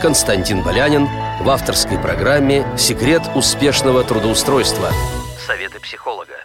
Константин 0.00 0.62
Болянин 0.62 1.06
в 1.40 1.50
авторской 1.50 1.98
программе 1.98 2.66
«Секрет 2.78 3.22
успешного 3.34 4.02
трудоустройства». 4.02 4.90
Советы 5.46 5.78
психолога. 5.78 6.36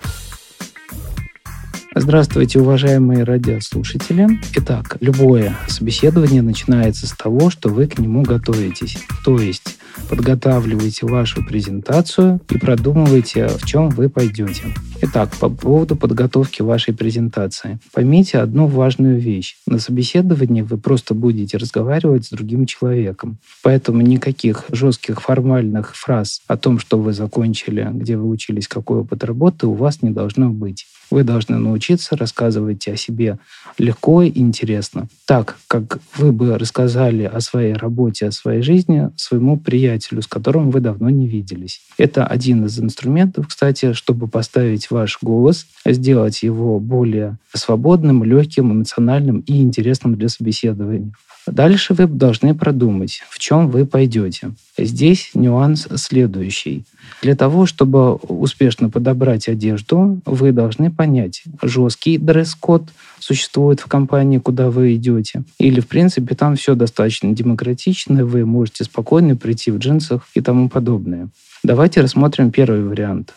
Здравствуйте, 1.98 2.60
уважаемые 2.60 3.24
радиослушатели. 3.24 4.28
Итак, 4.58 4.98
любое 5.00 5.56
собеседование 5.70 6.42
начинается 6.42 7.08
с 7.08 7.12
того, 7.12 7.50
что 7.50 7.70
вы 7.70 7.88
к 7.88 7.98
нему 7.98 8.22
готовитесь. 8.22 8.98
То 9.24 9.40
есть 9.40 9.78
подготавливайте 10.10 11.06
вашу 11.06 11.42
презентацию 11.46 12.42
и 12.50 12.58
продумывайте, 12.58 13.48
в 13.48 13.66
чем 13.66 13.88
вы 13.92 14.10
пойдете. 14.10 14.64
Итак, 15.04 15.30
по 15.40 15.48
поводу 15.48 15.96
подготовки 15.96 16.62
вашей 16.62 16.94
презентации. 16.94 17.80
Поймите 17.94 18.40
одну 18.40 18.68
важную 18.68 19.18
вещь. 19.18 19.56
На 19.66 19.80
собеседовании 19.80 20.64
вы 20.64 20.78
просто 20.78 21.14
будете 21.14 21.56
разговаривать 21.56 22.26
с 22.26 22.30
другим 22.30 22.66
человеком. 22.66 23.38
Поэтому 23.64 24.02
никаких 24.02 24.66
жестких 24.70 25.22
формальных 25.22 25.96
фраз 25.96 26.42
о 26.48 26.58
том, 26.58 26.78
что 26.78 27.00
вы 27.00 27.14
закончили, 27.14 27.90
где 27.94 28.18
вы 28.18 28.28
учились, 28.28 28.68
какой 28.68 29.00
опыт 29.00 29.24
работы, 29.24 29.68
у 29.68 29.74
вас 29.74 30.02
не 30.02 30.10
должно 30.10 30.50
быть. 30.50 30.88
Вы 31.12 31.24
должны 31.24 31.58
научиться 31.58 32.16
рассказывать 32.16 32.88
о 32.88 32.98
себе 32.98 33.38
легко 33.78 34.24
и 34.24 34.32
интересно. 34.40 35.08
Так, 35.26 35.58
как 35.68 36.00
вы 36.18 36.32
бы 36.32 36.58
рассказали 36.58 37.24
о 37.24 37.40
своей 37.42 37.74
работе, 37.74 38.28
о 38.28 38.32
своей 38.32 38.62
жизни 38.62 39.10
своему 39.16 39.58
приятелю, 39.58 40.22
с 40.22 40.28
которым 40.28 40.72
вы 40.72 40.80
давно 40.80 41.10
не 41.10 41.28
виделись. 41.28 41.82
Это 41.98 42.26
один 42.26 42.66
из 42.66 42.80
инструментов, 42.80 43.48
кстати, 43.48 43.94
чтобы 43.94 44.28
поставить 44.28 44.90
ваш 44.92 45.20
голос, 45.22 45.68
сделать 45.86 46.44
его 46.44 46.80
более 46.80 47.38
свободным, 47.54 48.24
легким, 48.24 48.72
эмоциональным 48.72 49.40
и 49.40 49.62
интересным 49.62 50.16
для 50.16 50.30
собеседования. 50.30 51.12
Дальше 51.48 51.94
вы 51.94 52.08
должны 52.08 52.56
продумать, 52.56 53.22
в 53.30 53.40
чем 53.40 53.70
вы 53.70 53.86
пойдете. 53.86 54.52
Здесь 54.78 55.32
нюанс 55.34 55.88
следующий. 55.96 56.84
Для 57.22 57.36
того, 57.36 57.66
чтобы 57.66 58.16
успешно 58.16 58.90
подобрать 58.90 59.48
одежду, 59.48 60.20
вы 60.26 60.52
должны 60.52 60.92
понять, 60.92 61.44
жесткий 61.62 62.18
дресс-код 62.18 62.84
существует 63.20 63.80
в 63.80 63.86
компании, 63.86 64.40
куда 64.40 64.70
вы 64.70 64.96
идете, 64.96 65.44
или, 65.60 65.80
в 65.80 65.88
принципе, 65.88 66.36
там 66.36 66.56
все 66.56 66.76
достаточно 66.76 67.32
демократично, 67.32 68.26
вы 68.26 68.46
можете 68.46 68.84
спокойно 68.84 69.36
прийти 69.36 69.72
в 69.72 69.78
джинсах 69.78 70.28
и 70.34 70.42
тому 70.42 70.70
подобное. 70.70 71.30
Давайте 71.64 72.02
рассмотрим 72.02 72.52
первый 72.52 72.84
вариант. 72.84 73.34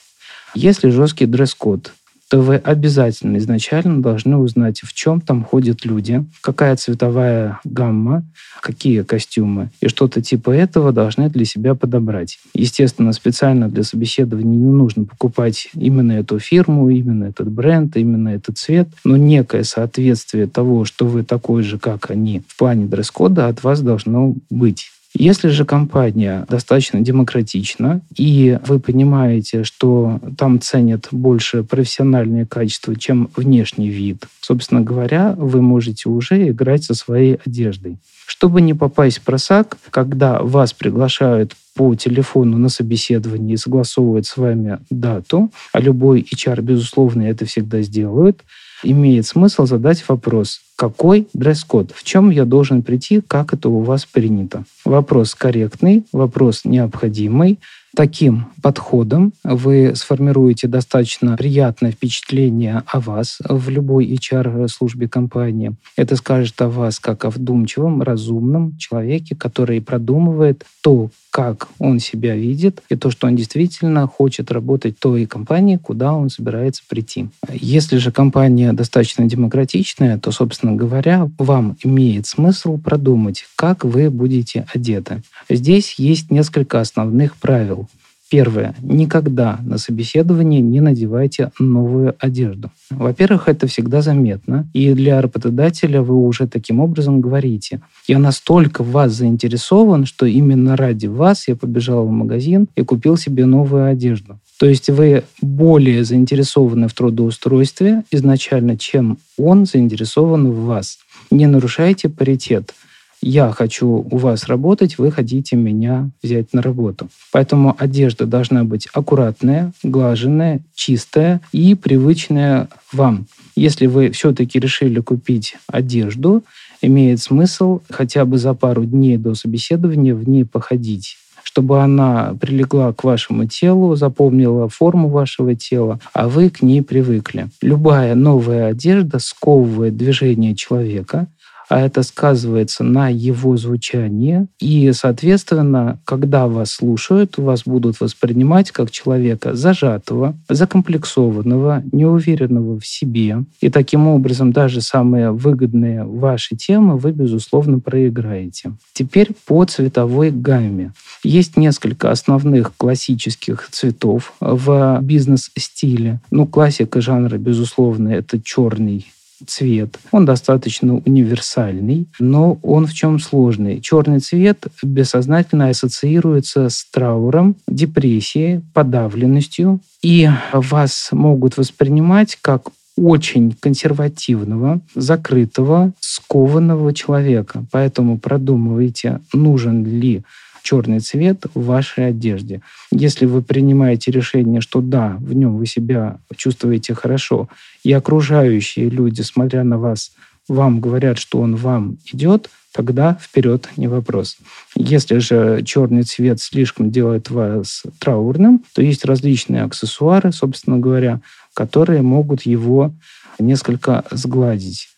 Если 0.55 0.91
жесткий 0.91 1.27
дресс-код, 1.27 1.93
то 2.29 2.41
вы 2.41 2.57
обязательно 2.57 3.39
изначально 3.39 4.03
должны 4.03 4.37
узнать, 4.37 4.81
в 4.83 4.93
чем 4.93 5.21
там 5.21 5.45
ходят 5.45 5.85
люди, 5.85 6.25
какая 6.43 6.77
цветовая 6.77 7.59
гамма, 7.65 8.25
какие 8.61 9.03
костюмы. 9.03 9.71
И 9.81 9.89
что-то 9.89 10.21
типа 10.21 10.51
этого 10.51 10.93
должны 10.93 11.31
для 11.31 11.45
себя 11.45 11.75
подобрать. 11.75 12.39
Естественно, 12.55 13.13
специально 13.13 13.69
для 13.69 13.83
собеседования 13.83 14.59
не 14.59 14.73
нужно 14.73 15.05
покупать 15.05 15.71
именно 15.75 16.13
эту 16.13 16.39
фирму, 16.39 16.91
именно 16.91 17.25
этот 17.25 17.51
бренд, 17.51 17.97
именно 17.97 18.29
этот 18.29 18.59
цвет, 18.59 18.89
но 19.05 19.17
некое 19.17 19.65
соответствие 19.65 20.47
того, 20.47 20.85
что 20.85 21.07
вы 21.07 21.25
такой 21.25 21.63
же, 21.63 21.79
как 21.79 22.11
они, 22.11 22.43
в 22.47 22.59
плане 22.59 22.87
дресс-кода 22.87 23.49
от 23.49 23.63
вас 23.63 23.81
должно 23.81 24.35
быть. 24.51 24.91
Если 25.19 25.49
же 25.49 25.65
компания 25.65 26.47
достаточно 26.49 27.01
демократична, 27.01 28.03
и 28.17 28.57
вы 28.65 28.79
понимаете, 28.79 29.65
что 29.65 30.21
там 30.39 30.61
ценят 30.61 31.09
больше 31.11 31.65
профессиональные 31.65 32.47
качества, 32.47 32.95
чем 32.95 33.29
внешний 33.35 33.89
вид, 33.89 34.23
собственно 34.41 34.81
говоря, 34.81 35.35
вы 35.37 35.61
можете 35.61 36.09
уже 36.09 36.49
играть 36.51 36.85
со 36.85 36.95
своей 36.95 37.41
одеждой. 37.45 37.97
Чтобы 38.29 38.61
не 38.61 38.75
попасть 38.75 39.19
в 39.19 39.23
просак, 39.23 39.77
когда 39.91 40.41
вас 40.41 40.73
приглашают 40.73 41.55
по 41.75 41.97
телефону 41.97 42.57
на 42.57 42.69
собеседование 42.69 43.55
и 43.55 43.59
согласовывают 43.59 44.27
с 44.27 44.37
вами 44.37 44.79
дату, 44.89 45.51
а 45.73 45.81
любой 45.81 46.25
HR, 46.33 46.63
безусловно, 46.63 47.23
это 47.23 47.45
всегда 47.45 47.83
сделает, 47.83 48.45
имеет 48.83 49.27
смысл 49.27 49.67
задать 49.67 50.05
вопрос, 50.09 50.61
какой 50.77 51.29
дресс-код, 51.35 51.93
в 51.95 52.05
чем 52.05 52.31
я 52.31 52.45
должен 52.45 52.83
прийти, 52.83 53.21
как 53.21 53.53
это 53.53 53.69
у 53.69 53.83
вас 53.83 54.05
принято. 54.05 54.65
Вопрос 54.85 55.35
корректный, 55.35 56.05
вопрос 56.13 56.65
необходимый, 56.65 57.59
Таким 57.99 58.47
подходом 58.63 59.33
вы 59.43 59.97
сформируете 59.97 60.69
достаточно 60.69 61.37
приятное 61.37 61.91
впечатление 61.91 62.85
о 62.87 63.01
вас 63.01 63.39
в 63.49 63.69
любой 63.71 64.07
HR-службе 64.07 65.09
компании. 65.09 65.75
Это 65.97 66.15
скажет 66.15 66.63
о 66.63 66.69
вас 66.69 67.01
как 67.01 67.25
о 67.25 67.31
вдумчивом, 67.31 68.03
разумном 68.03 68.77
человеке, 68.79 69.35
который 69.35 69.81
продумывает 69.81 70.65
то, 70.81 71.11
как 71.31 71.69
он 71.79 71.99
себя 71.99 72.35
видит, 72.35 72.83
и 72.89 72.97
то, 72.97 73.11
что 73.11 73.27
он 73.27 73.37
действительно 73.37 74.07
хочет 74.07 74.51
работать 74.51 74.97
в 74.97 75.01
той 75.01 75.27
компании, 75.27 75.77
куда 75.77 76.15
он 76.15 76.31
собирается 76.31 76.83
прийти. 76.89 77.29
Если 77.53 77.99
же 77.99 78.11
компания 78.13 78.73
достаточно 78.73 79.27
демократичная, 79.27 80.19
то, 80.19 80.31
собственно 80.33 80.75
говоря, 80.75 81.31
вам 81.39 81.77
имеет 81.85 82.27
смысл 82.27 82.79
продумать, 82.79 83.45
как 83.57 83.85
вы 83.85 84.11
будете 84.11 84.67
одеты. 84.73 85.23
Здесь 85.51 85.97
есть 85.99 86.31
несколько 86.31 86.81
основных 86.81 87.37
правил. 87.37 87.88
Первое. 88.31 88.75
Никогда 88.83 89.59
на 89.63 89.79
собеседовании 89.79 90.61
не 90.61 90.81
надевайте 90.81 91.51
новую 91.59 92.15
одежду. 92.19 92.71
Во-первых, 92.91 93.49
это 93.49 93.67
всегда 93.67 94.03
заметно, 94.03 94.69
и 94.75 94.93
для 94.93 95.23
работодателя 95.23 96.03
вы 96.03 96.15
уже 96.15 96.47
таким 96.47 96.81
образом 96.81 97.23
говорите. 97.23 97.81
Я 98.07 98.19
настолько 98.19 98.83
в 98.83 98.91
вас 98.91 99.13
заинтересован, 99.13 100.05
что 100.05 100.27
именно 100.27 100.77
ради 100.77 101.07
вас 101.07 101.49
я 101.49 101.57
побежал 101.57 102.07
в 102.07 102.11
магазин 102.11 102.69
и 102.77 102.83
купил 102.83 103.17
себе 103.17 103.47
новую 103.47 103.87
одежду. 103.87 104.39
То 104.59 104.67
есть 104.67 104.91
вы 104.91 105.23
более 105.41 106.05
заинтересованы 106.05 106.89
в 106.89 106.93
трудоустройстве 106.93 108.03
изначально, 108.11 108.77
чем 108.77 109.19
он 109.39 109.65
заинтересован 109.65 110.51
в 110.51 110.65
вас. 110.65 110.99
Не 111.31 111.47
нарушайте 111.47 112.09
паритет 112.09 112.75
я 113.21 113.51
хочу 113.53 114.07
у 114.11 114.17
вас 114.17 114.47
работать, 114.47 114.99
вы 114.99 115.11
хотите 115.11 115.57
меня 115.57 116.11
взять 116.23 116.53
на 116.53 116.63
работу. 116.63 117.09
Поэтому 117.33 117.75
одежда 117.79 118.27
должна 118.27 118.65
быть 118.65 118.89
аккуратная, 118.93 119.73
глаженная, 119.83 120.61
чистая 120.75 121.41
и 121.53 121.75
привычная 121.75 122.69
вам. 122.93 123.27
Если 123.57 123.87
вы 123.87 124.11
все-таки 124.11 124.59
решили 124.61 125.01
купить 125.01 125.57
одежду, 125.67 126.45
имеет 126.81 127.21
смысл 127.21 127.81
хотя 127.91 128.25
бы 128.25 128.39
за 128.39 128.55
пару 128.55 128.85
дней 128.85 129.17
до 129.17 129.35
собеседования 129.35 130.15
в 130.15 130.29
ней 130.29 130.45
походить 130.45 131.17
чтобы 131.49 131.83
она 131.83 132.37
прилегла 132.39 132.93
к 132.93 133.05
вашему 133.05 133.47
телу, 133.47 133.97
запомнила 133.97 134.69
форму 134.69 135.09
вашего 135.09 135.55
тела, 135.55 135.99
а 136.13 136.29
вы 136.29 136.51
к 136.51 136.61
ней 136.61 136.83
привыкли. 136.83 137.49
Любая 137.63 138.15
новая 138.15 138.67
одежда 138.67 139.19
сковывает 139.19 139.97
движение 139.97 140.55
человека, 140.55 141.27
а 141.69 141.81
это 141.81 142.03
сказывается 142.03 142.85
на 142.85 143.09
его 143.09 143.57
звучании. 143.57 144.47
И, 144.59 144.91
соответственно, 144.93 146.01
когда 146.05 146.49
вас 146.49 146.73
слушают, 146.73 147.39
вас 147.39 147.63
будут 147.65 148.01
воспринимать 148.01 148.71
как 148.71 148.91
человека 148.91 149.55
зажатого, 149.55 150.37
закомплексованного, 150.49 151.83
неуверенного 151.93 152.81
в 152.81 152.87
себе. 152.87 153.45
И 153.61 153.69
таким 153.69 154.07
образом 154.09 154.53
даже 154.53 154.81
самые 154.81 155.31
выгодные 155.31 156.05
ваши 156.05 156.57
темы 156.57 156.97
вы, 156.97 157.13
безусловно, 157.13 157.79
проиграете. 157.81 158.73
Теперь 158.93 159.31
по 159.47 159.65
цветовой 159.65 160.31
гамме. 160.31 160.93
Есть 161.23 161.57
несколько 161.57 162.11
основных 162.11 162.75
классических 162.77 163.69
цветов 163.71 164.33
в 164.41 165.01
бизнес-стиле. 165.03 166.21
Ну, 166.31 166.47
классика 166.47 167.01
жанра, 167.01 167.39
безусловно, 167.39 168.09
это 168.09 168.41
черный 168.41 169.07
цвет. 169.47 169.99
Он 170.11 170.25
достаточно 170.25 170.97
универсальный, 170.97 172.09
но 172.19 172.59
он 172.63 172.87
в 172.87 172.95
чем 172.95 173.19
сложный? 173.19 173.81
Черный 173.81 174.21
цвет 174.21 174.67
бессознательно 174.83 175.69
ассоциируется 175.69 176.69
с 176.69 176.85
трауром, 176.91 177.57
депрессией, 177.67 178.63
подавленностью, 178.75 179.81
и 180.03 180.29
вас 180.53 181.09
могут 181.13 181.57
воспринимать 181.57 182.39
как 182.41 182.71
очень 182.97 183.53
консервативного, 183.53 184.81
закрытого, 184.95 185.93
скованного 186.01 186.93
человека. 186.93 187.65
Поэтому 187.71 188.19
продумывайте, 188.19 189.21
нужен 189.33 189.85
ли 189.85 190.23
черный 190.69 191.01
цвет 191.01 191.47
в 191.55 191.65
вашей 191.65 192.09
одежде. 192.09 192.61
Если 192.93 193.25
вы 193.25 193.41
принимаете 193.41 194.11
решение, 194.11 194.61
что 194.61 194.83
да, 194.83 195.17
в 195.19 195.33
нем 195.33 195.57
вы 195.57 195.65
себя 195.65 196.19
чувствуете 196.37 196.93
хорошо, 196.93 197.49
и 197.85 197.93
окружающие 197.93 198.91
люди, 198.91 199.23
смотря 199.23 199.65
на 199.65 199.79
вас, 199.79 200.13
вам 200.47 200.81
говорят, 200.81 201.17
что 201.17 201.41
он 201.41 201.57
вам 201.57 201.97
идет, 202.13 202.51
тогда 202.75 203.17
вперед 203.19 203.67
не 203.79 203.89
вопрос. 203.89 204.37
Если 204.77 205.19
же 205.21 205.63
черный 205.65 206.03
цвет 206.03 206.39
слишком 206.39 206.91
делает 206.91 207.31
вас 207.31 207.85
траурным, 207.99 208.63
то 208.75 208.83
есть 208.83 209.07
различные 209.07 209.63
аксессуары, 209.63 210.33
собственно 210.33 210.77
говоря, 210.77 211.23
которые 211.55 212.03
могут 212.03 212.43
его 212.43 212.93
несколько 213.39 214.05
сгладить. 214.11 214.89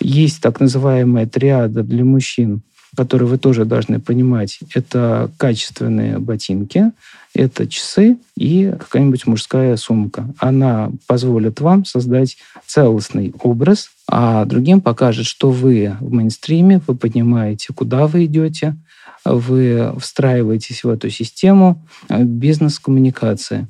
Есть 0.00 0.42
так 0.42 0.60
называемая 0.60 1.26
триада 1.26 1.82
для 1.82 2.04
мужчин 2.04 2.60
которые 2.96 3.28
вы 3.28 3.38
тоже 3.38 3.64
должны 3.64 4.00
понимать, 4.00 4.60
это 4.74 5.30
качественные 5.36 6.18
ботинки, 6.18 6.92
это 7.34 7.66
часы 7.66 8.16
и 8.36 8.72
какая-нибудь 8.78 9.26
мужская 9.26 9.76
сумка. 9.76 10.26
Она 10.38 10.90
позволит 11.06 11.60
вам 11.60 11.84
создать 11.84 12.36
целостный 12.66 13.34
образ, 13.42 13.90
а 14.08 14.44
другим 14.44 14.80
покажет, 14.80 15.26
что 15.26 15.50
вы 15.50 15.96
в 16.00 16.12
мейнстриме, 16.12 16.80
вы 16.86 16.94
понимаете, 16.94 17.72
куда 17.74 18.06
вы 18.06 18.26
идете, 18.26 18.76
вы 19.24 19.94
встраиваетесь 19.98 20.84
в 20.84 20.88
эту 20.88 21.10
систему 21.10 21.82
э, 22.08 22.22
бизнес-коммуникации. 22.22 23.66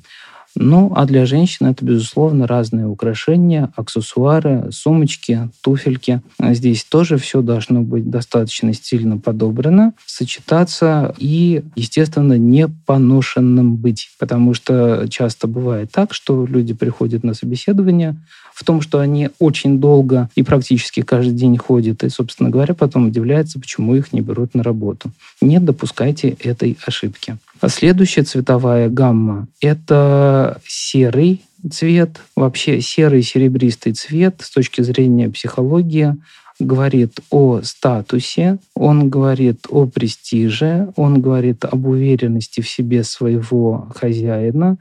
Ну, 0.55 0.93
а 0.95 1.05
для 1.05 1.25
женщин 1.25 1.65
это, 1.65 1.83
безусловно, 1.83 2.47
разные 2.47 2.87
украшения, 2.87 3.71
аксессуары, 3.75 4.69
сумочки, 4.71 5.49
туфельки. 5.61 6.21
Здесь 6.39 6.85
тоже 6.85 7.17
все 7.17 7.41
должно 7.41 7.81
быть 7.81 8.09
достаточно 8.09 8.73
стильно 8.73 9.17
подобрано, 9.17 9.93
сочетаться 10.05 11.13
и, 11.17 11.63
естественно, 11.75 12.37
не 12.37 12.67
поношенным 12.67 13.75
быть. 13.75 14.09
Потому 14.17 14.53
что 14.53 15.07
часто 15.09 15.47
бывает 15.47 15.91
так, 15.91 16.13
что 16.13 16.45
люди 16.45 16.73
приходят 16.73 17.23
на 17.23 17.33
собеседование 17.33 18.17
в 18.55 18.63
том, 18.63 18.79
что 18.81 18.99
они 18.99 19.29
очень 19.37 19.79
долго 19.79 20.29
и 20.35 20.41
практически 20.41 21.01
каждый 21.01 21.33
день 21.33 21.57
ходят, 21.57 22.05
и, 22.05 22.09
собственно 22.09 22.49
говоря, 22.49 22.73
потом 22.73 23.07
удивляются, 23.07 23.59
почему 23.59 23.95
их 23.95 24.13
не 24.13 24.21
берут 24.21 24.55
на 24.55 24.63
работу. 24.63 25.11
Не 25.41 25.59
допускайте 25.59 26.29
этой 26.29 26.77
ошибки. 26.87 27.37
А 27.59 27.67
следующая 27.67 28.23
цветовая 28.23 28.87
гамма– 28.87 29.47
это 29.61 30.61
серый 30.65 31.41
цвет. 31.69 32.21
Вообще 32.37 32.79
серый 32.79 33.23
серебристый 33.23 33.91
цвет 33.91 34.35
с 34.41 34.49
точки 34.49 34.81
зрения 34.81 35.29
психологии 35.29 36.15
говорит 36.57 37.19
о 37.31 37.59
статусе, 37.61 38.59
он 38.73 39.09
говорит 39.09 39.67
о 39.69 39.85
престиже, 39.85 40.93
он 40.95 41.21
говорит 41.21 41.65
об 41.65 41.85
уверенности 41.87 42.61
в 42.61 42.69
себе 42.69 43.03
своего 43.03 43.89
хозяина. 43.93 44.77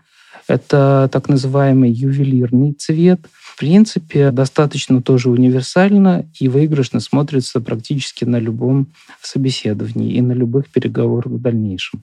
Это 0.46 1.08
так 1.12 1.29
называемый 1.29 1.91
ювелирный 1.91 2.73
цвет. 2.73 3.20
В 3.41 3.58
принципе, 3.58 4.31
достаточно 4.31 5.00
тоже 5.00 5.31
универсально 5.31 6.26
и 6.38 6.49
выигрышно 6.49 7.00
смотрится 7.00 7.61
практически 7.61 8.25
на 8.25 8.38
любом 8.38 8.88
собеседовании 9.23 10.14
и 10.14 10.20
на 10.20 10.32
любых 10.32 10.69
переговорах 10.69 11.26
в 11.26 11.41
дальнейшем. 11.41 12.02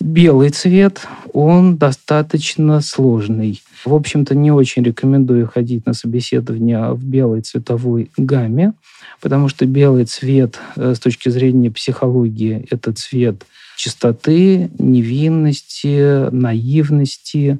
Белый 0.00 0.50
цвет, 0.50 1.08
он 1.32 1.76
достаточно 1.76 2.80
сложный. 2.80 3.62
В 3.84 3.92
общем-то, 3.92 4.36
не 4.36 4.52
очень 4.52 4.84
рекомендую 4.84 5.48
ходить 5.48 5.86
на 5.86 5.92
собеседование 5.92 6.92
в 6.92 7.04
белой 7.04 7.40
цветовой 7.40 8.10
гамме, 8.16 8.74
потому 9.20 9.48
что 9.48 9.66
белый 9.66 10.04
цвет 10.04 10.58
э, 10.76 10.94
с 10.94 11.00
точки 11.00 11.28
зрения 11.28 11.70
психологии– 11.70 12.66
это 12.70 12.92
цвет 12.92 13.44
чистоты, 13.76 14.70
невинности, 14.78 16.30
наивности, 16.30 17.58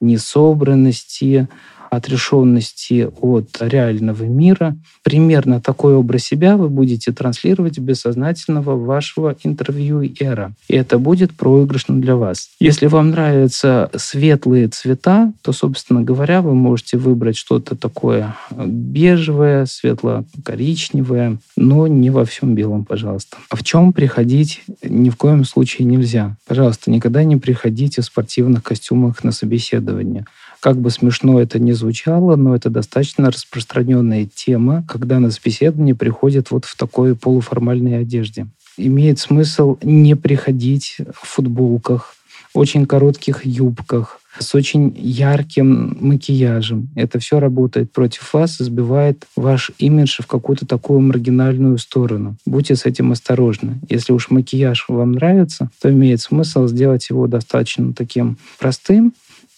несобранности, 0.00 1.48
отрешенности 1.90 3.08
от 3.20 3.56
реального 3.60 4.22
мира. 4.24 4.76
Примерно 5.02 5.60
такой 5.60 5.94
образ 5.94 6.24
себя 6.24 6.56
вы 6.56 6.68
будете 6.68 7.12
транслировать 7.12 7.78
бессознательного 7.78 8.76
вашего 8.76 9.36
интервьюера. 9.42 10.52
И 10.68 10.76
это 10.76 10.98
будет 10.98 11.32
проигрышно 11.32 12.00
для 12.00 12.16
вас. 12.16 12.50
Если 12.60 12.86
вам 12.86 13.10
нравятся 13.10 13.90
светлые 13.96 14.68
цвета, 14.68 15.32
то, 15.42 15.52
собственно 15.52 16.02
говоря, 16.02 16.42
вы 16.42 16.54
можете 16.54 16.96
выбрать 16.96 17.36
что-то 17.36 17.74
такое 17.76 18.36
бежевое, 18.50 19.66
светло-коричневое, 19.66 21.38
но 21.56 21.86
не 21.88 22.10
во 22.10 22.24
всем 22.24 22.54
белом, 22.54 22.84
пожалуйста. 22.84 23.36
А 23.50 23.56
в 23.56 23.62
чем 23.64 23.92
приходить 23.92 24.62
ни 24.82 25.10
в 25.10 25.16
коем 25.16 25.44
случае 25.44 25.86
нельзя? 25.86 26.36
Пожалуйста, 26.46 26.90
никогда 26.90 27.24
не 27.24 27.36
приходите 27.36 28.02
в 28.02 28.04
спортивных 28.04 28.62
костюмах 28.62 29.24
на 29.24 29.32
собеседование. 29.32 30.24
Как 30.60 30.76
бы 30.76 30.90
смешно 30.90 31.40
это 31.40 31.58
ни 31.58 31.72
звучало, 31.72 32.36
но 32.36 32.54
это 32.54 32.68
достаточно 32.68 33.30
распространенная 33.30 34.28
тема, 34.32 34.84
когда 34.86 35.18
на 35.18 35.30
собеседование 35.30 35.94
приходят 35.94 36.50
вот 36.50 36.66
в 36.66 36.76
такой 36.76 37.16
полуформальной 37.16 38.00
одежде. 38.00 38.46
Имеет 38.76 39.18
смысл 39.18 39.78
не 39.82 40.14
приходить 40.14 40.98
в 40.98 41.26
футболках, 41.26 42.14
очень 42.52 42.86
коротких 42.86 43.46
юбках, 43.46 44.20
с 44.38 44.54
очень 44.54 44.94
ярким 44.96 45.96
макияжем. 46.00 46.88
Это 46.94 47.18
все 47.18 47.40
работает 47.40 47.92
против 47.92 48.32
вас 48.32 48.58
сбивает 48.58 49.26
ваш 49.36 49.70
имидж 49.78 50.22
в 50.22 50.26
какую-то 50.26 50.66
такую 50.66 51.00
маргинальную 51.00 51.78
сторону. 51.78 52.36
Будьте 52.46 52.76
с 52.76 52.86
этим 52.86 53.12
осторожны. 53.12 53.80
Если 53.88 54.12
уж 54.12 54.30
макияж 54.30 54.86
вам 54.88 55.12
нравится, 55.12 55.70
то 55.80 55.90
имеет 55.90 56.20
смысл 56.20 56.66
сделать 56.66 57.08
его 57.10 57.26
достаточно 57.26 57.92
таким 57.92 58.36
простым, 58.58 59.12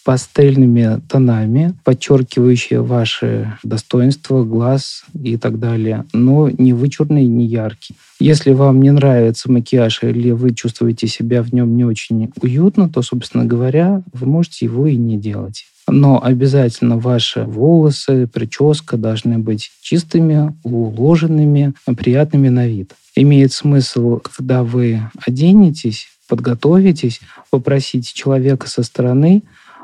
пастельными 0.05 1.01
тонами, 1.09 1.75
подчеркивающие 1.85 2.83
ваши 2.83 3.57
достоинства, 3.63 4.45
глаз 4.45 5.05
и 5.23 5.37
так 5.37 5.59
далее, 5.59 6.05
но 6.13 6.51
не 6.51 6.73
вычурный, 6.73 7.27
не 7.27 7.47
яркий. 7.47 7.95
Если 8.19 8.53
вам 8.53 8.83
не 8.83 8.91
нравится 8.91 9.51
макияж 9.51 10.03
или 10.03 10.31
вы 10.31 10.55
чувствуете 10.55 11.09
себя 11.09 11.43
в 11.43 11.53
нем 11.53 11.77
не 11.77 11.85
очень 11.85 12.31
уютно, 12.41 12.89
то, 12.89 13.03
собственно 13.03 13.45
говоря, 13.45 14.03
вы 14.13 14.27
можете 14.27 14.67
его 14.67 14.87
и 14.87 14.97
не 14.97 15.17
делать. 15.17 15.65
Но 15.89 16.23
обязательно 16.23 16.99
ваши 16.99 17.43
волосы, 17.43 18.29
прическа 18.29 18.97
должны 18.97 19.39
быть 19.39 19.71
чистыми, 19.81 20.55
уложенными, 20.63 21.75
приятными 21.97 22.49
на 22.49 22.67
вид. 22.69 22.95
Имеет 23.17 23.53
смысл, 23.53 24.21
когда 24.21 24.63
вы 24.63 25.03
оденетесь, 25.27 26.09
подготовитесь, 26.29 27.21
попросить 27.51 28.13
человека 28.13 28.69
со 28.69 28.83
стороны 28.83 29.43